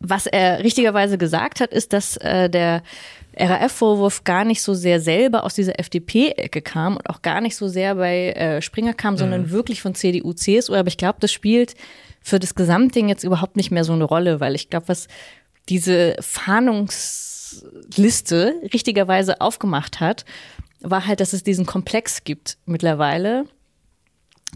[0.00, 2.82] was er richtigerweise gesagt hat, ist, dass äh, der
[3.38, 7.68] RAF-Vorwurf gar nicht so sehr selber aus dieser FDP-Ecke kam und auch gar nicht so
[7.68, 9.18] sehr bei äh, Springer kam, mhm.
[9.18, 10.74] sondern wirklich von CDU, CSU.
[10.74, 11.74] Aber ich glaube, das spielt
[12.26, 15.06] für das Gesamtding jetzt überhaupt nicht mehr so eine Rolle, weil ich glaube, was
[15.68, 20.24] diese Fahndungsliste richtigerweise aufgemacht hat,
[20.80, 23.44] war halt, dass es diesen Komplex gibt mittlerweile.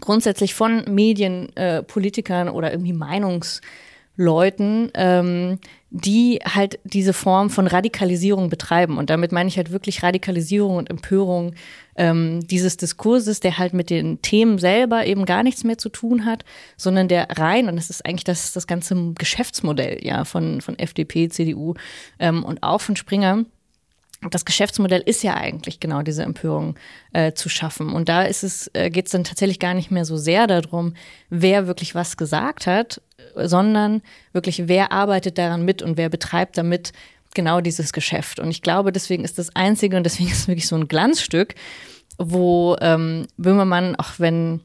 [0.01, 3.61] Grundsätzlich von Medien, äh, Politikern oder irgendwie Meinungs-
[4.15, 5.59] Leuten, ähm,
[5.89, 8.97] die halt diese Form von Radikalisierung betreiben.
[8.97, 11.53] Und damit meine ich halt wirklich Radikalisierung und Empörung
[11.95, 16.25] ähm, dieses Diskurses, der halt mit den Themen selber eben gar nichts mehr zu tun
[16.25, 16.45] hat,
[16.77, 21.29] sondern der rein, und das ist eigentlich das, das ganze Geschäftsmodell ja von, von FDP,
[21.29, 21.73] CDU
[22.19, 23.45] ähm, und auch von Springer,
[24.29, 26.75] das Geschäftsmodell ist ja eigentlich genau diese Empörung
[27.11, 27.91] äh, zu schaffen.
[27.91, 30.93] Und da ist es, äh, geht es dann tatsächlich gar nicht mehr so sehr darum,
[31.29, 33.01] wer wirklich was gesagt hat,
[33.35, 34.01] sondern
[34.33, 36.93] wirklich, wer arbeitet daran mit und wer betreibt damit
[37.33, 38.39] genau dieses Geschäft.
[38.39, 41.55] Und ich glaube, deswegen ist das Einzige und deswegen ist es wirklich so ein Glanzstück,
[42.17, 44.61] wo ähm, Böhmermann, auch wenn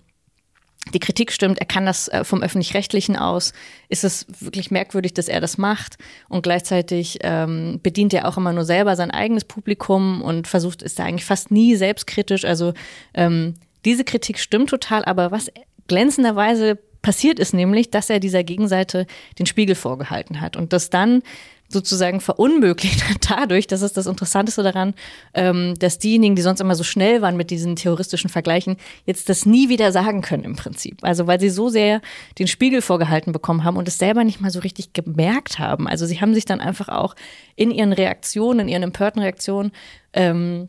[0.95, 3.53] die Kritik stimmt, er kann das äh, vom öffentlich-rechtlichen aus,
[3.89, 5.97] ist es wirklich merkwürdig, dass er das macht
[6.29, 10.99] und gleichzeitig ähm, bedient er auch immer nur selber sein eigenes Publikum und versucht, ist
[10.99, 12.45] da eigentlich fast nie selbstkritisch.
[12.45, 12.73] Also
[13.15, 13.55] ähm,
[13.85, 15.51] diese Kritik stimmt total, aber was
[15.89, 19.07] glänzenderweise passiert ist nämlich, dass er dieser Gegenseite
[19.39, 21.23] den Spiegel vorgehalten hat und das dann
[21.69, 24.93] sozusagen verunmöglicht hat dadurch, das ist das Interessanteste daran,
[25.33, 29.47] ähm, dass diejenigen, die sonst immer so schnell waren mit diesen terroristischen Vergleichen, jetzt das
[29.47, 30.99] nie wieder sagen können im Prinzip.
[31.03, 32.01] Also weil sie so sehr
[32.41, 35.87] den Spiegel vorgehalten bekommen haben und es selber nicht mal so richtig gemerkt haben.
[35.87, 37.15] Also sie haben sich dann einfach auch
[37.55, 39.71] in ihren Reaktionen, in ihren empörten Reaktionen
[40.13, 40.67] ähm,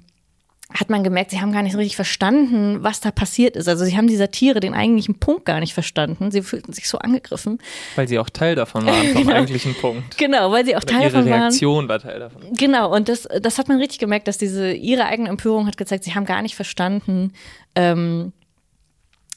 [0.73, 3.69] hat man gemerkt, sie haben gar nicht so richtig verstanden, was da passiert ist.
[3.69, 6.29] Also sie haben die Satire, den eigentlichen Punkt gar nicht verstanden.
[6.29, 7.59] Sie fühlten sich so angegriffen.
[7.95, 9.35] Weil sie auch Teil davon waren, vom genau.
[9.35, 10.17] eigentlichen Punkt.
[10.17, 11.27] Genau, weil sie auch Oder Teil davon waren.
[11.27, 12.41] Ihre Reaktion war Teil davon.
[12.53, 16.03] Genau, und das, das hat man richtig gemerkt, dass diese, ihre eigene Empörung hat gezeigt,
[16.03, 17.31] sie haben gar nicht verstanden,
[17.75, 18.33] ähm,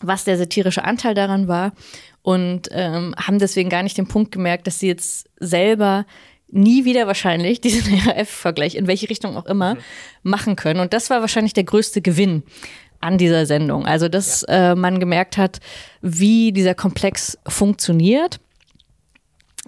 [0.01, 1.73] was der satirische Anteil daran war
[2.23, 6.07] und ähm, haben deswegen gar nicht den Punkt gemerkt, dass sie jetzt selber
[6.53, 9.81] nie wieder wahrscheinlich diesen RAF-Vergleich, in welche Richtung auch immer, mhm.
[10.23, 10.81] machen können.
[10.81, 12.43] Und das war wahrscheinlich der größte Gewinn
[13.01, 13.87] an dieser Sendung.
[13.87, 14.73] Also, dass ja.
[14.73, 15.61] äh, man gemerkt hat,
[16.03, 18.41] wie dieser Komplex funktioniert,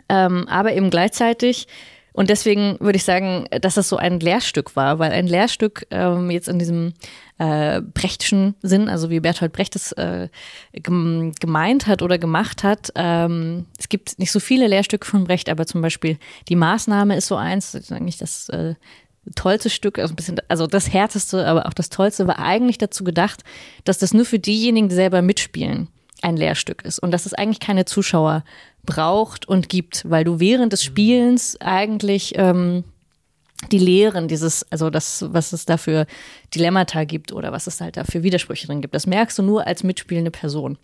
[0.08, 1.66] ähm, aber eben gleichzeitig
[2.12, 6.30] und deswegen würde ich sagen, dass das so ein Lehrstück war, weil ein Lehrstück ähm,
[6.30, 6.92] jetzt in diesem
[7.38, 10.28] äh, Brechtschen Sinn, also wie Bertolt Brecht es äh,
[10.72, 12.92] gemeint hat oder gemacht hat.
[12.96, 17.28] Ähm, es gibt nicht so viele Lehrstücke von Brecht, aber zum Beispiel die Maßnahme ist
[17.28, 18.74] so eins, eigentlich das äh,
[19.34, 23.04] tollste Stück, also ein bisschen, also das härteste, aber auch das tollste, war eigentlich dazu
[23.04, 23.42] gedacht,
[23.84, 25.88] dass das nur für diejenigen, die selber mitspielen,
[26.22, 28.44] ein Lehrstück ist und dass es eigentlich keine Zuschauer
[28.84, 32.84] braucht und gibt, weil du während des Spielens eigentlich ähm,
[33.70, 36.06] die Lehren, dieses, also das, was es da für
[36.54, 39.66] Dilemmata gibt oder was es halt da für Widersprüche drin gibt, das merkst du nur
[39.66, 40.78] als mitspielende Person.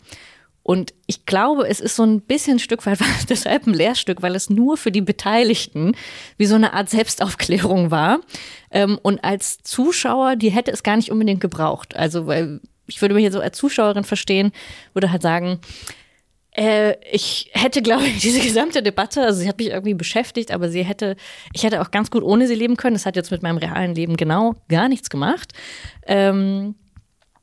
[0.63, 2.99] Und ich glaube, es ist so ein bisschen ein Stück weit
[3.31, 5.97] deshalb ein Lehrstück, weil es nur für die Beteiligten
[6.37, 8.21] wie so eine Art Selbstaufklärung war.
[8.71, 11.97] Ähm, und als Zuschauer, die hätte es gar nicht unbedingt gebraucht.
[11.97, 14.53] Also, weil ich würde mich jetzt so als Zuschauerin verstehen,
[14.95, 15.61] würde halt sagen,
[16.59, 20.69] äh, ich hätte, glaube ich, diese gesamte Debatte, also sie hat mich irgendwie beschäftigt, aber
[20.69, 21.17] sie hätte,
[21.53, 22.95] ich hätte auch ganz gut ohne sie leben können.
[22.95, 25.53] Das hat jetzt mit meinem realen Leben genau gar nichts gemacht.
[26.07, 26.75] Ähm,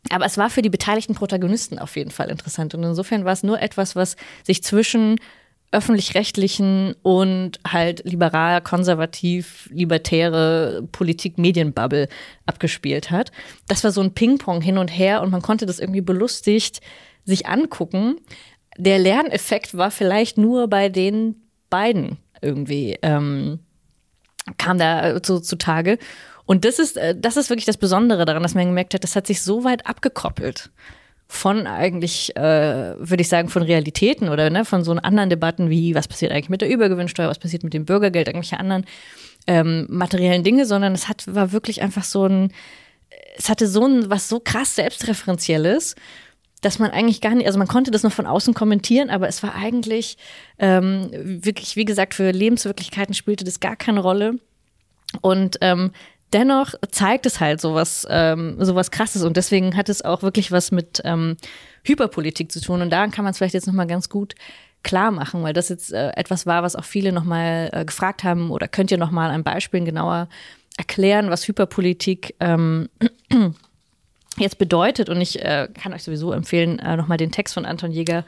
[0.10, 2.76] aber es war für die beteiligten Protagonisten auf jeden Fall interessant.
[2.76, 5.16] Und insofern war es nur etwas, was sich zwischen
[5.76, 12.08] öffentlich-rechtlichen und halt liberal, konservativ, libertäre Politik-Medienbubble
[12.46, 13.32] abgespielt hat.
[13.68, 16.82] Das war so ein Ping-Pong hin und her und man konnte das irgendwie belustigt
[17.26, 18.18] sich angucken
[18.78, 21.36] der Lerneffekt war vielleicht nur bei den
[21.70, 23.60] beiden irgendwie ähm,
[24.58, 25.98] kam da zu, zutage.
[26.46, 29.16] Und das ist, äh, das ist wirklich das Besondere daran, dass man gemerkt hat, das
[29.16, 30.70] hat sich so weit abgekoppelt
[31.28, 32.42] von eigentlich, äh,
[33.00, 36.50] würde ich sagen, von Realitäten oder ne, von so anderen Debatten wie, was passiert eigentlich
[36.50, 38.86] mit der Übergewinnsteuer, was passiert mit dem Bürgergeld, irgendwelche anderen
[39.48, 42.52] ähm, materiellen Dinge, sondern es hat, war wirklich einfach so ein,
[43.38, 45.96] es hatte so ein, was so krass selbstreferenzielles,
[46.62, 49.44] dass man eigentlich gar nicht, also man konnte das nur von außen kommentieren, aber es
[49.44, 50.18] war eigentlich
[50.58, 54.40] ähm, wirklich, wie gesagt, für Lebenswirklichkeiten spielte das gar keine Rolle.
[55.22, 55.92] Und ähm,
[56.34, 60.72] dennoch zeigt es halt sowas, ähm, sowas krasses und deswegen hat es auch wirklich was
[60.72, 61.38] mit ähm,
[61.84, 62.82] Hyperpolitik zu tun.
[62.82, 64.36] Und daran kann man es vielleicht jetzt nochmal ganz gut
[64.84, 68.52] klar machen, weil das jetzt äh, etwas war, was auch viele nochmal äh, gefragt haben
[68.52, 70.30] oder könnt ihr nochmal an Beispielen genauer
[70.78, 72.90] erklären, was Hyperpolitik ähm,
[74.38, 75.10] jetzt bedeutet.
[75.10, 78.26] Und ich äh, kann euch sowieso empfehlen, äh, nochmal den Text von Anton Jäger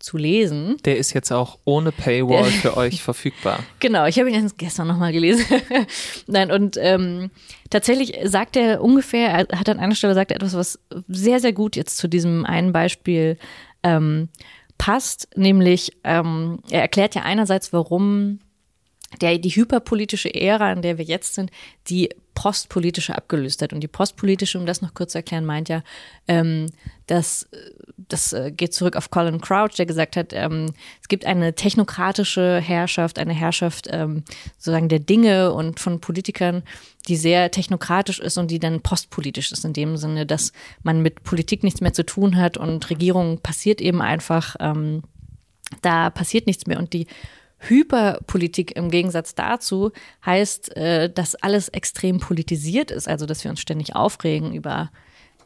[0.00, 0.76] zu lesen.
[0.84, 3.60] Der ist jetzt auch ohne Paywall für euch verfügbar.
[3.80, 5.44] Genau, ich habe ihn gestern nochmal gelesen.
[6.26, 7.30] Nein, und ähm,
[7.70, 10.78] tatsächlich sagt er ungefähr, er hat an einer Stelle sagt er etwas, was
[11.08, 13.38] sehr, sehr gut jetzt zu diesem einen Beispiel
[13.82, 14.28] ähm,
[14.76, 18.40] passt, nämlich ähm, er erklärt ja einerseits, warum
[19.20, 21.50] der die hyperpolitische Ära, in der wir jetzt sind,
[21.88, 23.72] die postpolitische abgelöst hat.
[23.72, 25.82] Und die postpolitische, um das noch kurz zu erklären, meint ja,
[26.28, 26.66] ähm,
[27.06, 27.48] dass
[28.08, 32.60] das äh, geht zurück auf Colin Crouch, der gesagt hat, ähm, es gibt eine technokratische
[32.60, 34.24] Herrschaft, eine Herrschaft ähm,
[34.56, 36.62] sozusagen der Dinge und von Politikern,
[37.08, 40.52] die sehr technokratisch ist und die dann postpolitisch ist, in dem Sinne, dass
[40.82, 45.02] man mit Politik nichts mehr zu tun hat und Regierung passiert eben einfach, ähm,
[45.82, 46.78] da passiert nichts mehr.
[46.78, 47.06] Und die
[47.60, 49.92] Hyperpolitik im Gegensatz dazu
[50.24, 54.90] heißt, äh, dass alles extrem politisiert ist, also dass wir uns ständig aufregen über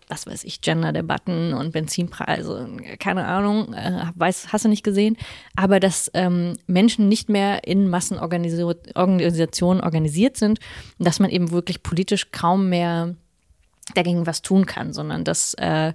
[0.09, 5.17] was weiß ich, Gender-Debatten und Benzinpreise, keine Ahnung, äh, weiß, hast du nicht gesehen,
[5.57, 10.61] aber dass ähm, Menschen nicht mehr in Massenorganisationen organisiert sind
[10.99, 13.15] und dass man eben wirklich politisch kaum mehr
[13.95, 15.95] dagegen was tun kann, sondern dass äh,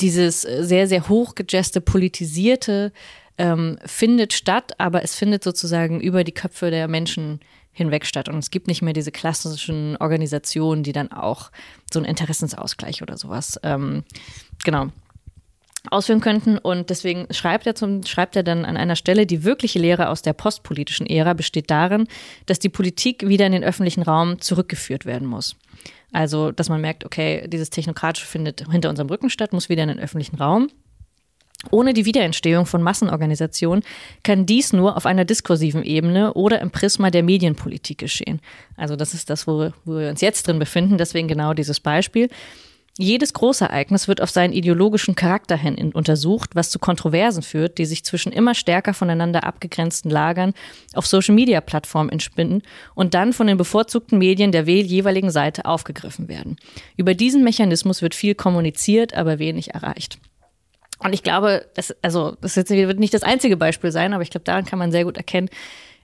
[0.00, 2.92] dieses sehr, sehr hochgejeste, politisierte
[3.38, 7.40] ähm, findet statt, aber es findet sozusagen über die Köpfe der Menschen
[7.72, 8.28] hinweg statt.
[8.28, 11.50] Und es gibt nicht mehr diese klassischen Organisationen, die dann auch
[11.92, 14.04] so einen Interessensausgleich oder sowas, ähm,
[14.64, 14.88] genau,
[15.90, 16.58] ausführen könnten.
[16.58, 20.22] Und deswegen schreibt er, zum, schreibt er dann an einer Stelle, die wirkliche Lehre aus
[20.22, 22.06] der postpolitischen Ära besteht darin,
[22.46, 25.56] dass die Politik wieder in den öffentlichen Raum zurückgeführt werden muss.
[26.12, 29.88] Also, dass man merkt, okay, dieses Technokratische findet hinter unserem Rücken statt, muss wieder in
[29.88, 30.68] den öffentlichen Raum.
[31.70, 33.84] Ohne die Wiederentstehung von Massenorganisationen
[34.22, 38.40] kann dies nur auf einer diskursiven Ebene oder im Prisma der Medienpolitik geschehen.
[38.76, 42.28] Also das ist das, wo, wo wir uns jetzt drin befinden, deswegen genau dieses Beispiel.
[42.98, 48.04] Jedes Großereignis wird auf seinen ideologischen Charakter hin untersucht, was zu Kontroversen führt, die sich
[48.04, 50.52] zwischen immer stärker voneinander abgegrenzten Lagern
[50.92, 52.62] auf Social-Media-Plattformen entspinnen
[52.94, 56.56] und dann von den bevorzugten Medien der jeweiligen Seite aufgegriffen werden.
[56.98, 60.18] Über diesen Mechanismus wird viel kommuniziert, aber wenig erreicht.
[61.04, 64.44] Und ich glaube, das, also, das wird nicht das einzige Beispiel sein, aber ich glaube,
[64.44, 65.48] daran kann man sehr gut erkennen,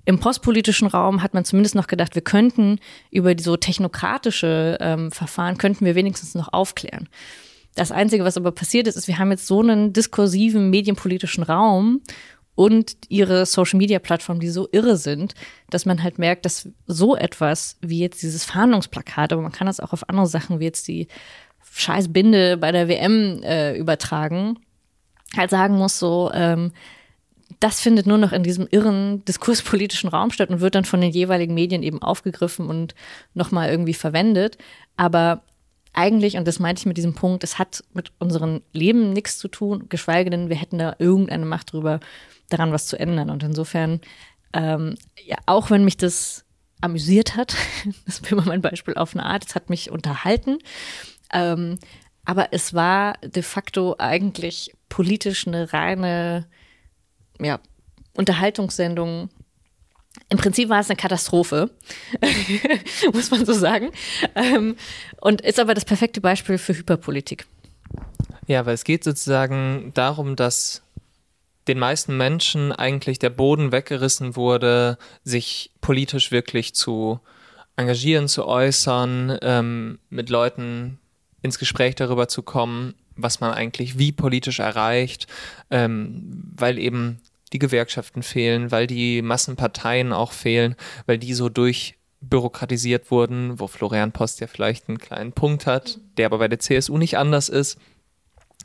[0.05, 2.81] im postpolitischen Raum hat man zumindest noch gedacht, wir könnten
[3.11, 7.11] über die so technokratische ähm, Verfahren, könnten wir wenigstens noch aufklären.
[7.75, 12.01] Das Einzige, was aber passiert ist, ist, wir haben jetzt so einen diskursiven medienpolitischen Raum
[12.55, 15.35] und ihre Social-Media-Plattformen, die so irre sind,
[15.69, 19.79] dass man halt merkt, dass so etwas wie jetzt dieses Fahndungsplakat, aber man kann das
[19.79, 21.07] auch auf andere Sachen wie jetzt die
[21.71, 24.59] Scheißbinde bei der WM äh, übertragen,
[25.37, 26.73] halt sagen muss, so, ähm,
[27.61, 31.11] das findet nur noch in diesem irren diskurspolitischen Raum statt und wird dann von den
[31.11, 32.95] jeweiligen Medien eben aufgegriffen und
[33.35, 34.59] nochmal irgendwie verwendet.
[34.97, 35.43] Aber
[35.93, 39.49] eigentlich, und das meinte ich mit diesem Punkt, es hat mit unserem Leben nichts zu
[39.49, 42.01] tun, geschweige denn, wir hätten da irgendeine Macht drüber,
[42.49, 43.31] daran was zu ändern.
[43.31, 44.01] Und insofern,
[44.53, 46.45] ähm, ja, auch wenn mich das
[46.81, 47.57] amüsiert hat,
[48.07, 50.59] das ist immer mein Beispiel auf eine Art, es hat mich unterhalten,
[51.33, 51.79] ähm,
[52.29, 56.47] aber es war de facto eigentlich politisch eine reine
[57.41, 57.59] ja,
[58.15, 59.31] Unterhaltungssendung.
[60.29, 61.71] Im Prinzip war es eine Katastrophe,
[63.15, 63.93] muss man so sagen.
[64.35, 64.77] Ähm,
[65.23, 67.47] und ist aber das perfekte Beispiel für Hyperpolitik.
[68.47, 70.83] Ja, weil es geht sozusagen darum, dass
[71.67, 77.21] den meisten Menschen eigentlich der Boden weggerissen wurde, sich politisch wirklich zu
[77.77, 80.99] engagieren, zu äußern, ähm, mit Leuten
[81.43, 85.27] ins Gespräch darüber zu kommen, was man eigentlich wie politisch erreicht,
[85.71, 87.21] ähm, weil eben
[87.53, 90.77] die Gewerkschaften fehlen, weil die Massenparteien auch fehlen,
[91.07, 96.27] weil die so durchbürokratisiert wurden, wo Florian Post ja vielleicht einen kleinen Punkt hat, der
[96.27, 97.79] aber bei der CSU nicht anders ist.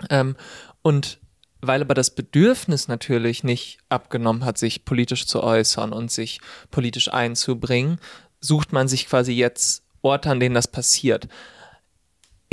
[0.09, 0.35] Ähm,
[0.81, 1.19] und
[1.61, 7.11] weil aber das Bedürfnis natürlich nicht abgenommen hat, sich politisch zu äußern und sich politisch
[7.11, 7.99] einzubringen,
[8.41, 11.29] sucht man sich quasi jetzt Orte, an denen das passiert.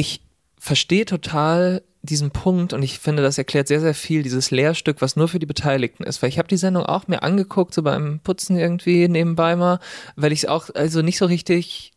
[0.01, 0.23] Ich
[0.59, 5.15] verstehe total diesen Punkt und ich finde, das erklärt sehr, sehr viel, dieses Lehrstück, was
[5.15, 6.23] nur für die Beteiligten ist.
[6.23, 9.79] Weil ich habe die Sendung auch mir angeguckt, so beim Putzen irgendwie nebenbei mal,
[10.17, 11.93] weil ich es auch also nicht so richtig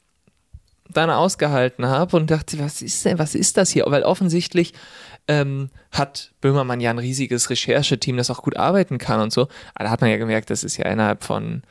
[0.89, 3.85] dann ausgehalten habe und dachte, was ist denn, was ist das hier?
[3.87, 4.73] Weil offensichtlich
[5.29, 9.43] ähm, hat Böhmermann ja ein riesiges Rechercheteam, das auch gut arbeiten kann und so.
[9.75, 11.63] Aber da hat man ja gemerkt, das ist ja innerhalb von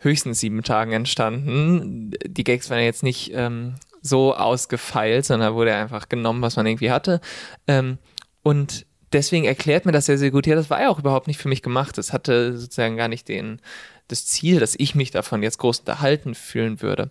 [0.00, 2.10] höchstens sieben Tagen entstanden.
[2.26, 3.76] Die Gags waren ja jetzt nicht ähm,
[4.08, 7.20] so ausgefeilt, sondern wurde einfach genommen, was man irgendwie hatte.
[7.66, 7.98] Ähm,
[8.42, 10.46] und deswegen erklärt mir das sehr, sehr gut.
[10.46, 11.98] Ja, das war ja auch überhaupt nicht für mich gemacht.
[11.98, 13.60] Das hatte sozusagen gar nicht den,
[14.08, 17.10] das Ziel, dass ich mich davon jetzt groß unterhalten fühlen würde.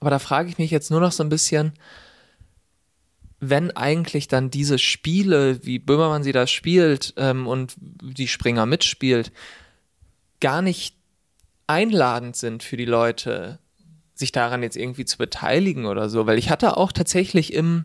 [0.00, 1.74] Aber da frage ich mich jetzt nur noch so ein bisschen,
[3.38, 9.32] wenn eigentlich dann diese Spiele, wie Böhmermann sie da spielt ähm, und die Springer mitspielt,
[10.40, 10.96] gar nicht
[11.66, 13.58] einladend sind für die Leute,
[14.14, 17.84] sich daran jetzt irgendwie zu beteiligen oder so, weil ich hatte auch tatsächlich im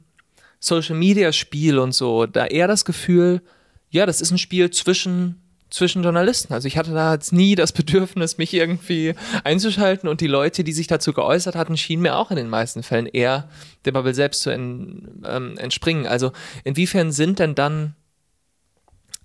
[0.60, 3.42] Social Media Spiel und so da eher das Gefühl,
[3.90, 6.54] ja, das ist ein Spiel zwischen zwischen Journalisten.
[6.54, 10.74] Also ich hatte da jetzt nie das Bedürfnis, mich irgendwie einzuschalten und die Leute, die
[10.74, 13.50] sich dazu geäußert hatten, schienen mir auch in den meisten Fällen eher
[13.86, 16.08] der Bubble selbst zu en, ähm, entspringen.
[16.08, 16.32] Also
[16.64, 17.96] inwiefern sind denn dann,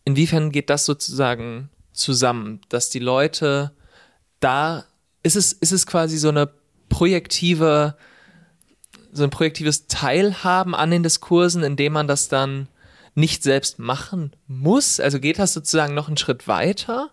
[0.04, 3.72] inwiefern geht das sozusagen zusammen, dass die Leute
[4.40, 4.84] da,
[5.22, 6.50] ist es, ist es quasi so eine
[7.02, 7.96] projektive,
[9.10, 12.68] so ein projektives Teilhaben an den Diskursen, indem man das dann
[13.16, 15.00] nicht selbst machen muss?
[15.00, 17.10] Also geht das sozusagen noch einen Schritt weiter?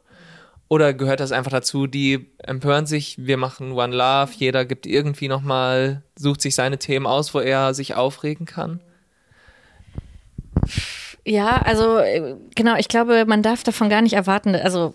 [0.67, 5.27] Oder gehört das einfach dazu, die empören sich, wir machen One Love, jeder gibt irgendwie
[5.27, 8.81] nochmal, sucht sich seine Themen aus, wo er sich aufregen kann?
[11.25, 14.93] Ja, also äh, genau, ich glaube, man darf davon gar nicht erwarten, also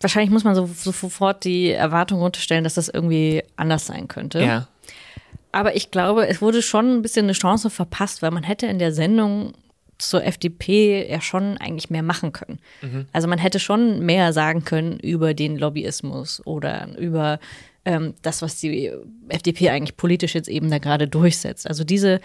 [0.00, 4.42] wahrscheinlich muss man so, so sofort die Erwartung runterstellen, dass das irgendwie anders sein könnte.
[4.42, 4.68] Ja.
[5.52, 8.78] Aber ich glaube, es wurde schon ein bisschen eine Chance verpasst, weil man hätte in
[8.78, 9.54] der Sendung
[9.96, 12.60] zur FDP ja schon eigentlich mehr machen können.
[12.82, 13.06] Mhm.
[13.12, 17.40] Also man hätte schon mehr sagen können über den Lobbyismus oder über
[17.84, 18.92] ähm, das, was die
[19.28, 21.66] FDP eigentlich politisch jetzt eben da gerade durchsetzt.
[21.66, 22.20] Also diese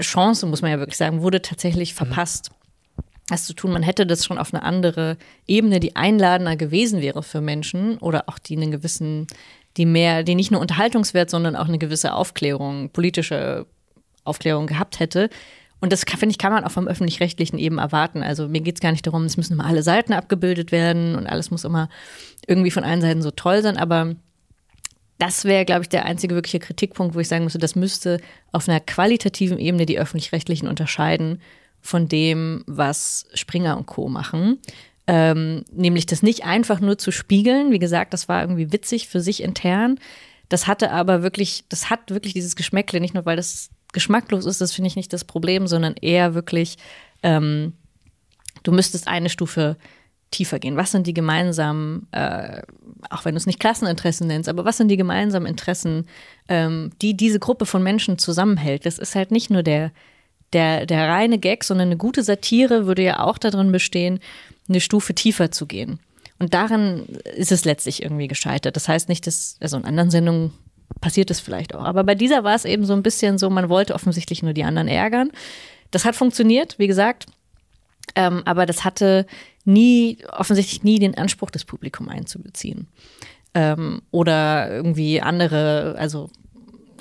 [0.00, 1.96] Chance, muss man ja wirklich sagen, wurde tatsächlich mhm.
[1.96, 2.50] verpasst.
[2.50, 2.58] Mhm
[3.28, 3.72] das zu tun.
[3.72, 5.16] Man hätte das schon auf eine andere
[5.46, 9.26] Ebene, die einladender gewesen wäre für Menschen oder auch die einen gewissen,
[9.76, 13.66] die mehr, die nicht nur Unterhaltungswert, sondern auch eine gewisse Aufklärung, politische
[14.24, 15.30] Aufklärung gehabt hätte.
[15.80, 18.22] Und das finde ich, kann man auch vom öffentlich-rechtlichen eben erwarten.
[18.22, 21.26] Also mir geht es gar nicht darum, es müssen immer alle Seiten abgebildet werden und
[21.26, 21.88] alles muss immer
[22.46, 24.16] irgendwie von allen Seiten so toll sein, aber
[25.18, 28.20] das wäre, glaube ich, der einzige wirkliche Kritikpunkt, wo ich sagen müsste, das müsste
[28.52, 31.40] auf einer qualitativen Ebene die öffentlich-rechtlichen unterscheiden
[31.80, 34.08] von dem, was Springer und Co.
[34.08, 34.58] machen.
[35.06, 37.70] Ähm, nämlich das nicht einfach nur zu spiegeln.
[37.70, 39.98] Wie gesagt, das war irgendwie witzig für sich intern.
[40.48, 44.60] Das hatte aber wirklich, das hat wirklich dieses Geschmäckle, nicht nur weil das geschmacklos ist,
[44.60, 46.76] das finde ich nicht das Problem, sondern eher wirklich,
[47.22, 47.72] ähm,
[48.62, 49.76] du müsstest eine Stufe
[50.30, 50.76] tiefer gehen.
[50.76, 52.62] Was sind die gemeinsamen, äh,
[53.08, 56.06] auch wenn du es nicht Klasseninteressen nennst, aber was sind die gemeinsamen Interessen,
[56.48, 58.84] ähm, die diese Gruppe von Menschen zusammenhält?
[58.84, 59.90] Das ist halt nicht nur der,
[60.52, 64.20] der, der reine Gag, sondern eine gute Satire würde ja auch darin bestehen,
[64.68, 66.00] eine Stufe tiefer zu gehen.
[66.38, 67.04] Und daran
[67.36, 68.76] ist es letztlich irgendwie gescheitert.
[68.76, 70.52] Das heißt nicht, dass, also in anderen Sendungen
[71.00, 71.84] passiert es vielleicht auch.
[71.84, 74.64] Aber bei dieser war es eben so ein bisschen so, man wollte offensichtlich nur die
[74.64, 75.30] anderen ärgern.
[75.90, 77.26] Das hat funktioniert, wie gesagt.
[78.14, 79.26] Ähm, aber das hatte
[79.64, 82.88] nie, offensichtlich nie den Anspruch, das Publikum einzubeziehen.
[83.54, 86.30] Ähm, oder irgendwie andere, also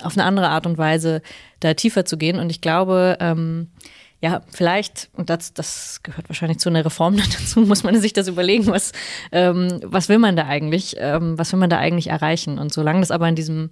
[0.02, 1.22] auf eine andere Art und Weise
[1.60, 2.40] da tiefer zu gehen.
[2.40, 3.72] Und ich glaube, ähm,
[4.20, 8.28] ja, vielleicht, und das, das gehört wahrscheinlich zu einer Reform dazu, muss man sich das
[8.28, 8.92] überlegen, was,
[9.32, 12.58] ähm, was will man da eigentlich, ähm, was will man da eigentlich erreichen?
[12.58, 13.70] Und solange das aber in diesem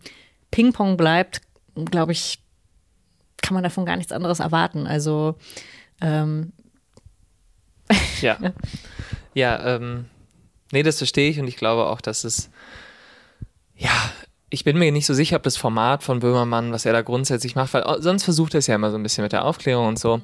[0.52, 1.42] Ping-Pong bleibt,
[1.76, 2.40] glaube ich,
[3.42, 4.88] kann man davon gar nichts anderes erwarten.
[4.88, 5.36] Also
[6.02, 6.54] ähm,
[8.22, 8.38] ja.
[9.34, 10.06] Ja, ähm,
[10.72, 12.50] nee, das verstehe ich und ich glaube auch, dass es
[13.78, 13.92] ja,
[14.56, 17.56] ich bin mir nicht so sicher, ob das Format von Böhmermann, was er da grundsätzlich
[17.56, 20.00] macht, weil sonst versucht er es ja immer so ein bisschen mit der Aufklärung und
[20.00, 20.22] so,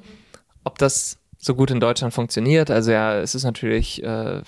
[0.63, 2.71] ob das so gut in Deutschland funktioniert.
[2.71, 4.41] Also ja, es ist natürlich äh,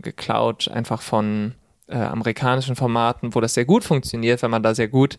[0.00, 1.54] geklaut einfach von
[1.88, 5.18] äh, amerikanischen Formaten, wo das sehr gut funktioniert, weil man da sehr gut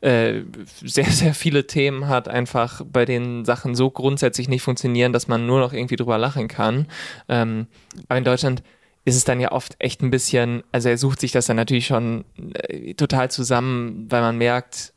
[0.00, 0.42] äh,
[0.84, 5.44] sehr, sehr viele Themen hat, einfach bei denen Sachen so grundsätzlich nicht funktionieren, dass man
[5.44, 6.86] nur noch irgendwie drüber lachen kann.
[7.28, 7.66] Ähm,
[8.06, 8.62] aber in Deutschland
[9.08, 11.86] ist es dann ja oft echt ein bisschen, also er sucht sich das dann natürlich
[11.86, 14.92] schon äh, total zusammen, weil man merkt,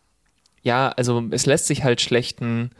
[0.64, 2.72] ja, also es lässt sich halt schlecht ein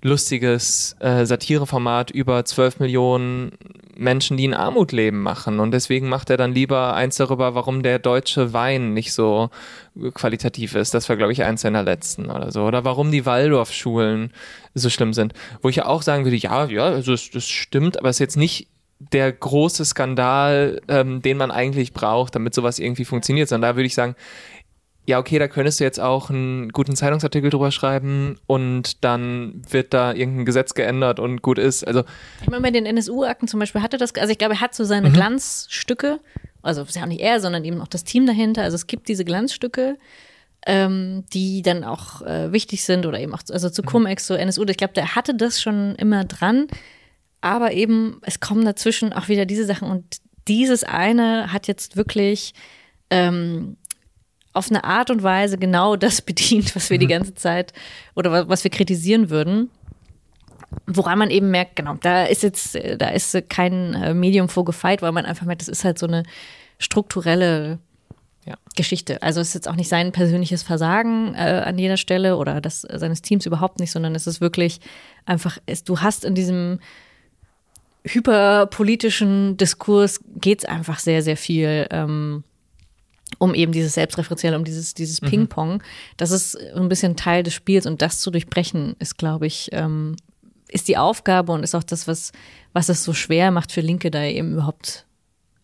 [0.00, 3.52] lustiges äh, Satireformat über 12 Millionen
[3.96, 5.58] Menschen, die in Armut leben, machen.
[5.58, 9.50] Und deswegen macht er dann lieber eins darüber, warum der deutsche Wein nicht so
[10.14, 10.94] qualitativ ist.
[10.94, 12.62] Das war, glaube ich, eins seiner letzten oder so.
[12.62, 14.32] Oder warum die Waldorfschulen
[14.74, 15.34] so schlimm sind.
[15.60, 18.20] Wo ich ja auch sagen würde, ja, ja, also das, das stimmt, aber es ist
[18.20, 18.68] jetzt nicht
[18.98, 23.86] der große Skandal, ähm, den man eigentlich braucht, damit sowas irgendwie funktioniert, sondern da würde
[23.86, 24.16] ich sagen,
[25.08, 29.94] ja, okay, da könntest du jetzt auch einen guten Zeitungsartikel drüber schreiben und dann wird
[29.94, 31.86] da irgendein Gesetz geändert und gut ist.
[31.86, 32.02] Also
[32.42, 34.82] ich meine, bei den NSU-Akten zum Beispiel hatte das, also ich glaube, er hat so
[34.82, 35.12] seine mhm.
[35.12, 36.18] Glanzstücke,
[36.62, 38.62] also ist ja auch nicht er, sondern eben auch das Team dahinter.
[38.62, 39.96] Also es gibt diese Glanzstücke,
[40.66, 43.86] ähm, die dann auch äh, wichtig sind oder eben auch also zu mhm.
[43.86, 44.64] Cum-Ex, zu NSU.
[44.64, 46.66] Ich glaube, der hatte das schon immer dran,
[47.40, 50.18] aber eben es kommen dazwischen auch wieder diese Sachen und
[50.48, 52.54] dieses eine hat jetzt wirklich
[53.10, 53.76] ähm,
[54.52, 57.00] auf eine Art und Weise genau das bedient, was wir mhm.
[57.00, 57.72] die ganze Zeit
[58.14, 59.70] oder was wir kritisieren würden.
[60.86, 65.12] Woran man eben merkt, genau, da ist jetzt, da ist kein äh, Medium vorgefeit, weil
[65.12, 66.24] man einfach merkt, das ist halt so eine
[66.78, 67.78] strukturelle
[68.44, 68.54] ja.
[68.74, 69.22] Geschichte.
[69.22, 72.82] Also es ist jetzt auch nicht sein persönliches Versagen äh, an jeder Stelle oder das
[72.82, 74.80] seines Teams überhaupt nicht, sondern es ist wirklich
[75.24, 76.78] einfach, es, du hast in diesem
[78.06, 82.44] hyperpolitischen Diskurs geht es einfach sehr, sehr viel ähm,
[83.38, 85.26] um eben dieses Selbstreferenzielle, um dieses, dieses mhm.
[85.26, 85.82] Ping-Pong.
[86.16, 90.16] Das ist ein bisschen Teil des Spiels und das zu durchbrechen ist, glaube ich, ähm,
[90.68, 92.32] ist die Aufgabe und ist auch das, was,
[92.72, 95.06] was es so schwer macht für Linke, da eben überhaupt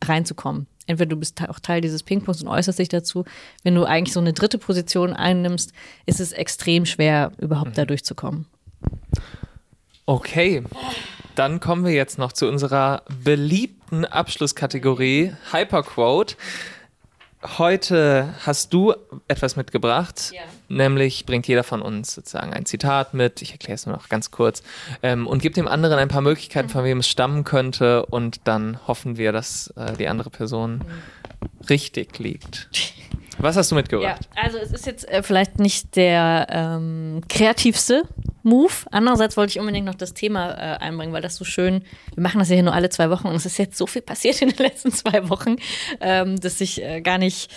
[0.05, 0.66] reinzukommen.
[0.86, 3.24] Entweder du bist auch Teil dieses Ping-Pongs und äußerst dich dazu.
[3.62, 5.72] Wenn du eigentlich so eine dritte Position einnimmst,
[6.07, 7.74] ist es extrem schwer, überhaupt mhm.
[7.74, 8.47] da durchzukommen.
[10.07, 10.64] Okay,
[11.35, 16.37] dann kommen wir jetzt noch zu unserer beliebten Abschlusskategorie Hyperquote.
[17.59, 18.95] Heute hast du
[19.26, 20.43] etwas mitgebracht, ja.
[20.68, 23.43] nämlich bringt jeder von uns sozusagen ein Zitat mit.
[23.43, 24.62] Ich erkläre es nur noch ganz kurz
[25.03, 28.78] ähm, und gibt dem anderen ein paar Möglichkeiten, von wem es stammen könnte und dann
[28.87, 31.66] hoffen wir, dass äh, die andere Person mhm.
[31.68, 32.68] richtig liegt.
[33.43, 34.28] Was hast du mitgebracht?
[34.36, 38.05] Ja, also es ist jetzt äh, vielleicht nicht der ähm, kreativste
[38.45, 38.72] Move.
[38.93, 41.82] Andererseits wollte ich unbedingt noch das Thema äh, einbringen, weil das so schön,
[42.14, 44.03] wir machen das ja hier nur alle zwei Wochen und es ist jetzt so viel
[44.03, 45.57] passiert in den letzten zwei Wochen,
[46.01, 47.51] ähm, dass ich äh, gar nicht,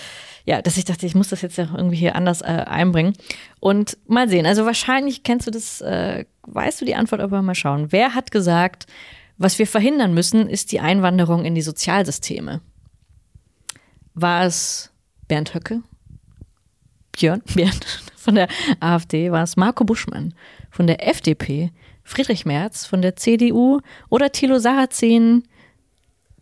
[0.45, 3.13] ja, dass ich dachte, ich muss das jetzt ja irgendwie hier anders äh, einbringen.
[3.59, 7.53] Und mal sehen, also wahrscheinlich kennst du das, äh, weißt du die Antwort, aber mal
[7.53, 7.91] schauen.
[7.91, 8.87] Wer hat gesagt,
[9.37, 12.61] was wir verhindern müssen, ist die Einwanderung in die Sozialsysteme?
[14.15, 14.94] War es
[15.27, 15.81] Bernd Höcke?
[17.11, 17.71] Björn, Björn
[18.15, 18.47] von der
[18.79, 19.31] AfD?
[19.31, 20.33] War es Marco Buschmann?
[20.75, 21.71] von der FDP,
[22.03, 25.43] Friedrich Merz von der CDU oder Thilo Sarrazin,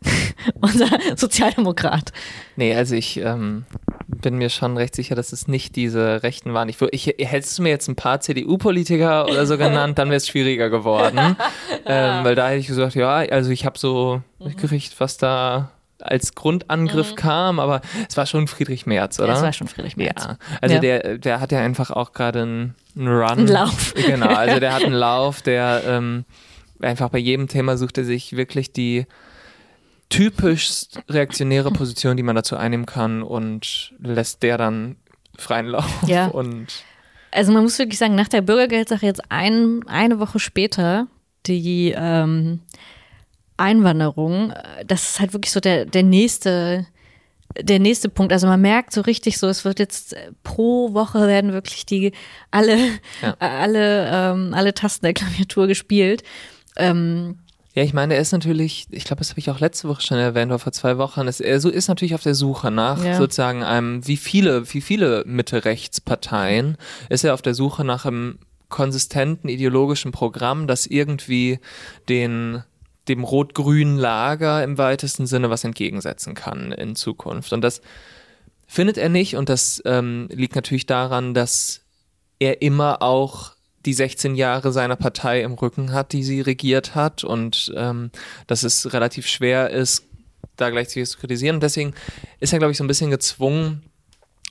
[0.61, 2.11] unser Sozialdemokrat?
[2.55, 3.65] Nee, also ich ähm,
[4.07, 6.67] bin mir schon recht sicher, dass es nicht diese Rechten waren.
[6.67, 10.27] Ich, ich hättest du mir jetzt ein paar CDU-Politiker oder so genannt, dann wäre es
[10.27, 11.19] schwieriger geworden.
[11.85, 14.47] ähm, weil da hätte ich gesagt, ja, also ich habe so mhm.
[14.47, 15.71] mitgekriegt, was da
[16.05, 17.15] als Grundangriff mhm.
[17.15, 19.29] kam, aber es war schon Friedrich Merz, oder?
[19.29, 20.23] Ja, es war schon Friedrich Merz.
[20.23, 20.81] Ja, also ja.
[20.81, 23.39] Der, der hat ja einfach auch gerade einen, einen Run.
[23.39, 23.93] Ein Lauf.
[24.05, 26.25] Genau, also der hat einen Lauf, der ähm,
[26.81, 29.05] einfach bei jedem Thema sucht er sich wirklich die
[30.09, 34.97] typisch reaktionäre Position, die man dazu einnehmen kann und lässt der dann
[35.37, 35.89] freien Lauf.
[36.07, 36.27] Ja.
[36.27, 36.67] Und
[37.31, 41.07] also man muss wirklich sagen, nach der Bürgergeldsache jetzt ein, eine Woche später,
[41.45, 42.61] die ähm,
[43.57, 46.85] Einwanderung, äh, das ist halt wirklich so der, der nächste,
[47.59, 48.33] der nächste Punkt.
[48.33, 52.11] Also man merkt so richtig so, es wird jetzt äh, pro Woche werden wirklich die
[52.51, 52.77] alle,
[53.21, 53.35] ja.
[53.39, 56.23] alle, ähm, alle Tasten der Klaviatur gespielt.
[56.77, 57.39] Ähm,
[57.75, 60.19] ja, ich meine, er ist natürlich, ich glaube, das habe ich auch letzte Woche schon
[60.19, 63.17] erwähnt oder vor zwei Wochen, ist, er so ist natürlich auf der Suche nach ja.
[63.17, 66.77] sozusagen einem, wie viele, wie viele Mitte-Rechts-Parteien,
[67.09, 68.37] ist er auf der Suche nach einem
[68.69, 71.59] konsistenten ideologischen Programm, das irgendwie
[72.09, 72.63] den
[73.07, 77.53] dem rot-grünen Lager im weitesten Sinne was entgegensetzen kann in Zukunft.
[77.53, 77.81] Und das
[78.67, 81.81] findet er nicht und das ähm, liegt natürlich daran, dass
[82.39, 83.51] er immer auch
[83.85, 88.11] die 16 Jahre seiner Partei im Rücken hat, die sie regiert hat und ähm,
[88.47, 90.05] dass es relativ schwer ist,
[90.55, 91.57] da gleichzeitig zu kritisieren.
[91.57, 91.93] Und deswegen
[92.39, 93.83] ist er, glaube ich, so ein bisschen gezwungen,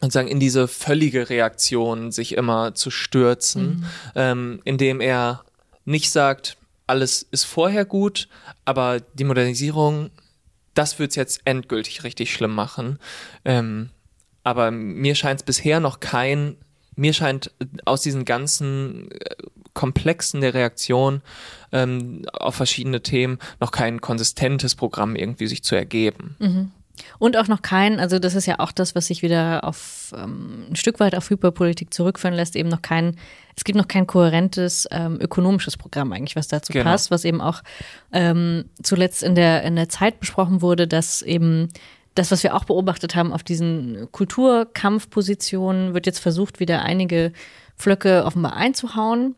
[0.00, 3.84] sozusagen in diese völlige Reaktion sich immer zu stürzen, mhm.
[4.16, 5.44] ähm, indem er
[5.84, 6.56] nicht sagt,
[6.92, 8.28] alles ist vorher gut,
[8.66, 10.10] aber die Modernisierung,
[10.74, 12.98] das wird es jetzt endgültig richtig schlimm machen.
[13.46, 13.88] Ähm,
[14.44, 16.56] aber mir scheint es bisher noch kein,
[16.94, 17.50] mir scheint
[17.86, 19.36] aus diesen ganzen äh,
[19.72, 21.22] Komplexen der Reaktion
[21.72, 26.36] ähm, auf verschiedene Themen noch kein konsistentes Programm irgendwie sich zu ergeben.
[26.40, 26.72] Mhm.
[27.18, 30.66] Und auch noch kein, also das ist ja auch das, was sich wieder auf ähm,
[30.70, 33.16] ein Stück weit auf Hyperpolitik zurückführen lässt, eben noch kein,
[33.56, 36.90] es gibt noch kein kohärentes ähm, ökonomisches Programm eigentlich, was dazu genau.
[36.90, 37.62] passt, was eben auch
[38.12, 41.68] ähm, zuletzt in der, in der Zeit besprochen wurde, dass eben
[42.14, 47.32] das, was wir auch beobachtet haben auf diesen Kulturkampfpositionen, wird jetzt versucht, wieder einige
[47.76, 49.34] Flöcke offenbar einzuhauen.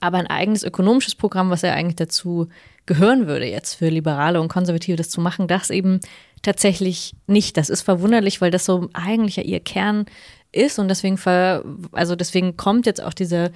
[0.00, 2.48] Aber ein eigenes ökonomisches Programm, was ja eigentlich dazu
[2.86, 6.00] gehören würde, jetzt für Liberale und Konservative das zu machen, das eben
[6.42, 7.56] tatsächlich nicht.
[7.56, 10.06] Das ist verwunderlich, weil das so eigentlich ja ihr Kern
[10.52, 13.52] ist und deswegen ver, also deswegen kommt jetzt auch diese,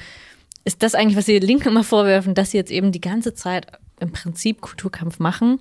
[0.65, 3.67] ist das eigentlich, was die Linken immer vorwerfen, dass sie jetzt eben die ganze Zeit
[4.01, 5.61] im Prinzip Kulturkampf machen,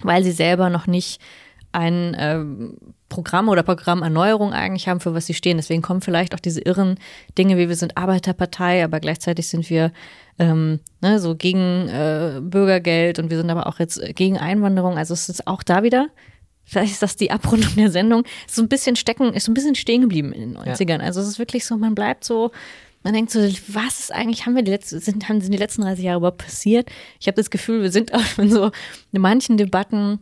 [0.00, 1.20] weil sie selber noch nicht
[1.72, 2.76] ein ähm,
[3.08, 5.58] Programm oder Programmerneuerung eigentlich haben, für was sie stehen.
[5.58, 6.98] Deswegen kommen vielleicht auch diese irren
[7.36, 9.92] Dinge, wie wir sind Arbeiterpartei, aber gleichzeitig sind wir
[10.38, 14.96] ähm, ne, so gegen äh, Bürgergeld und wir sind aber auch jetzt gegen Einwanderung.
[14.96, 16.08] Also es ist auch da wieder,
[16.64, 19.54] vielleicht ist das die Abrundung der Sendung, ist so ein bisschen stecken, ist so ein
[19.54, 20.98] bisschen stehen geblieben in den 90ern.
[20.98, 21.06] Ja.
[21.06, 22.52] Also es ist wirklich so, man bleibt so,
[23.02, 25.82] man denkt so, was ist eigentlich, haben wir die letzten, sind, haben, sind die letzten
[25.82, 26.90] 30 Jahre überhaupt passiert?
[27.20, 28.70] Ich habe das Gefühl, wir sind auch in so
[29.12, 30.20] in manchen Debatten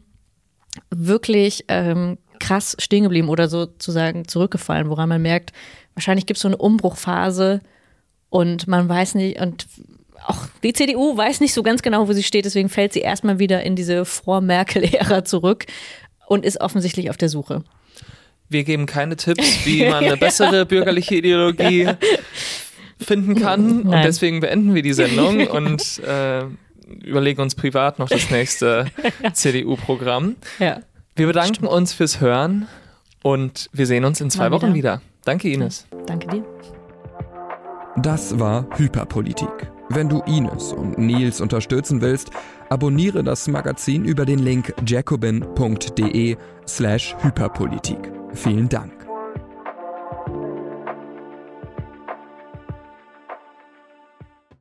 [0.90, 5.52] wirklich ähm, krass stehen geblieben oder sozusagen zurückgefallen, woran man merkt,
[5.94, 7.60] wahrscheinlich gibt es so eine Umbruchphase
[8.28, 9.66] und man weiß nicht, und
[10.26, 13.38] auch die CDU weiß nicht so ganz genau, wo sie steht, deswegen fällt sie erstmal
[13.38, 15.66] wieder in diese Vor-Merkel-Ära zurück
[16.26, 17.62] und ist offensichtlich auf der Suche.
[18.48, 21.88] Wir geben keine Tipps, wie man eine bessere bürgerliche Ideologie
[23.00, 23.82] finden kann.
[23.82, 23.86] Nein.
[23.86, 26.44] Und deswegen beenden wir die Sendung und äh,
[27.04, 28.86] überlegen uns privat noch das nächste
[29.32, 30.36] CDU-Programm.
[30.58, 30.80] Ja.
[31.14, 31.70] Wir bedanken Stimmt.
[31.70, 32.68] uns fürs Hören
[33.22, 34.96] und wir sehen uns in zwei Mal Wochen wieder.
[34.98, 35.02] wieder.
[35.24, 35.86] Danke, Ines.
[36.06, 36.44] Danke dir.
[37.96, 39.75] Das war Hyperpolitik.
[39.88, 42.30] Wenn du Ines und Nils unterstützen willst,
[42.68, 47.98] abonniere das Magazin über den Link jacobin.de slash Hyperpolitik.
[48.34, 48.95] Vielen Dank.